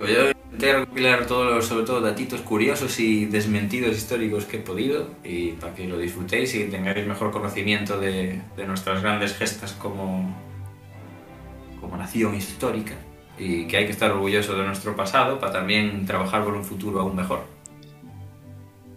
Yo 0.00 0.30
intenté 0.30 0.72
recopilar 0.72 1.26
todos 1.26 1.52
los, 1.52 1.66
sobre 1.66 1.84
todo, 1.84 2.00
datitos 2.00 2.40
curiosos 2.42 3.00
y 3.00 3.26
desmentidos 3.26 3.96
históricos 3.96 4.44
que 4.44 4.58
he 4.58 4.60
podido 4.60 5.10
y 5.24 5.52
para 5.52 5.74
que 5.74 5.86
lo 5.86 5.98
disfrutéis 5.98 6.54
y 6.54 6.64
tengáis 6.64 7.06
mejor 7.06 7.32
conocimiento 7.32 7.98
de, 7.98 8.40
nuestras 8.66 9.02
grandes 9.02 9.36
gestas 9.36 9.72
como, 9.72 10.36
como 11.80 11.96
nación 11.96 12.34
histórica 12.34 12.94
y 13.38 13.66
que 13.66 13.76
hay 13.76 13.86
que 13.86 13.92
estar 13.92 14.10
orgulloso 14.10 14.56
de 14.56 14.64
nuestro 14.64 14.94
pasado 14.94 15.38
para 15.38 15.52
también 15.52 16.06
trabajar 16.06 16.44
por 16.44 16.54
un 16.54 16.64
futuro 16.64 17.00
aún 17.00 17.16
mejor. 17.16 17.44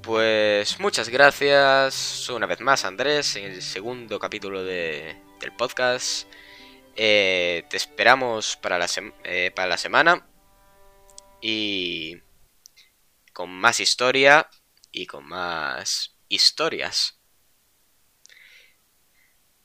Pues 0.01 0.79
muchas 0.79 1.09
gracias 1.09 2.29
una 2.29 2.47
vez 2.47 2.59
más 2.59 2.85
Andrés 2.85 3.35
en 3.35 3.45
el 3.45 3.61
segundo 3.61 4.19
capítulo 4.19 4.63
de- 4.63 5.15
del 5.39 5.51
podcast. 5.51 6.27
Eh, 6.95 7.63
te 7.69 7.77
esperamos 7.77 8.55
para 8.57 8.77
la, 8.77 8.87
eh, 9.23 9.51
para 9.55 9.67
la 9.67 9.77
semana 9.77 10.25
y 11.41 12.21
con 13.33 13.49
más 13.49 13.79
historia 13.79 14.49
y 14.91 15.05
con 15.05 15.27
más 15.27 16.15
historias. 16.29 17.19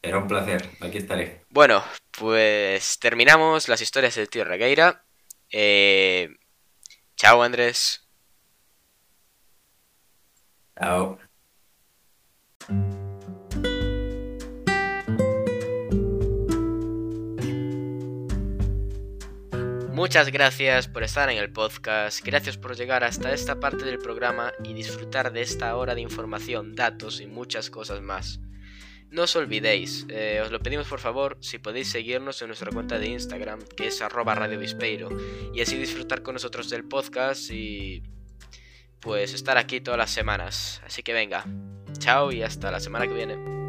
Era 0.02 0.18
un 0.18 0.28
placer, 0.28 0.70
aquí 0.80 0.98
estaré. 0.98 1.44
Bueno, 1.50 1.82
pues 2.12 2.98
terminamos 2.98 3.68
las 3.68 3.80
historias 3.80 4.14
del 4.14 4.28
tío 4.28 4.44
Regueira. 4.44 5.04
Eh, 5.50 6.28
chao 7.16 7.42
Andrés. 7.42 8.06
Chao. 10.78 11.25
Muchas 19.96 20.30
gracias 20.30 20.88
por 20.88 21.04
estar 21.04 21.30
en 21.30 21.38
el 21.38 21.50
podcast, 21.50 22.22
gracias 22.22 22.58
por 22.58 22.76
llegar 22.76 23.02
hasta 23.02 23.32
esta 23.32 23.58
parte 23.60 23.86
del 23.86 23.98
programa 23.98 24.52
y 24.62 24.74
disfrutar 24.74 25.32
de 25.32 25.40
esta 25.40 25.74
hora 25.74 25.94
de 25.94 26.02
información, 26.02 26.74
datos 26.74 27.22
y 27.22 27.26
muchas 27.26 27.70
cosas 27.70 28.02
más. 28.02 28.38
No 29.08 29.22
os 29.22 29.34
olvidéis, 29.36 30.04
eh, 30.10 30.42
os 30.44 30.52
lo 30.52 30.60
pedimos 30.60 30.86
por 30.86 31.00
favor, 31.00 31.38
si 31.40 31.56
podéis 31.56 31.90
seguirnos 31.90 32.42
en 32.42 32.48
nuestra 32.48 32.70
cuenta 32.72 32.98
de 32.98 33.06
Instagram, 33.06 33.60
que 33.74 33.86
es 33.86 34.02
arroba 34.02 34.34
Radio 34.34 34.58
Vispeiro, 34.58 35.08
y 35.54 35.62
así 35.62 35.78
disfrutar 35.78 36.22
con 36.22 36.34
nosotros 36.34 36.68
del 36.68 36.84
podcast 36.84 37.50
y 37.50 38.02
pues 39.00 39.32
estar 39.32 39.56
aquí 39.56 39.80
todas 39.80 39.96
las 39.96 40.10
semanas. 40.10 40.82
Así 40.84 41.02
que 41.02 41.14
venga, 41.14 41.46
chao 41.96 42.32
y 42.32 42.42
hasta 42.42 42.70
la 42.70 42.80
semana 42.80 43.06
que 43.06 43.14
viene. 43.14 43.65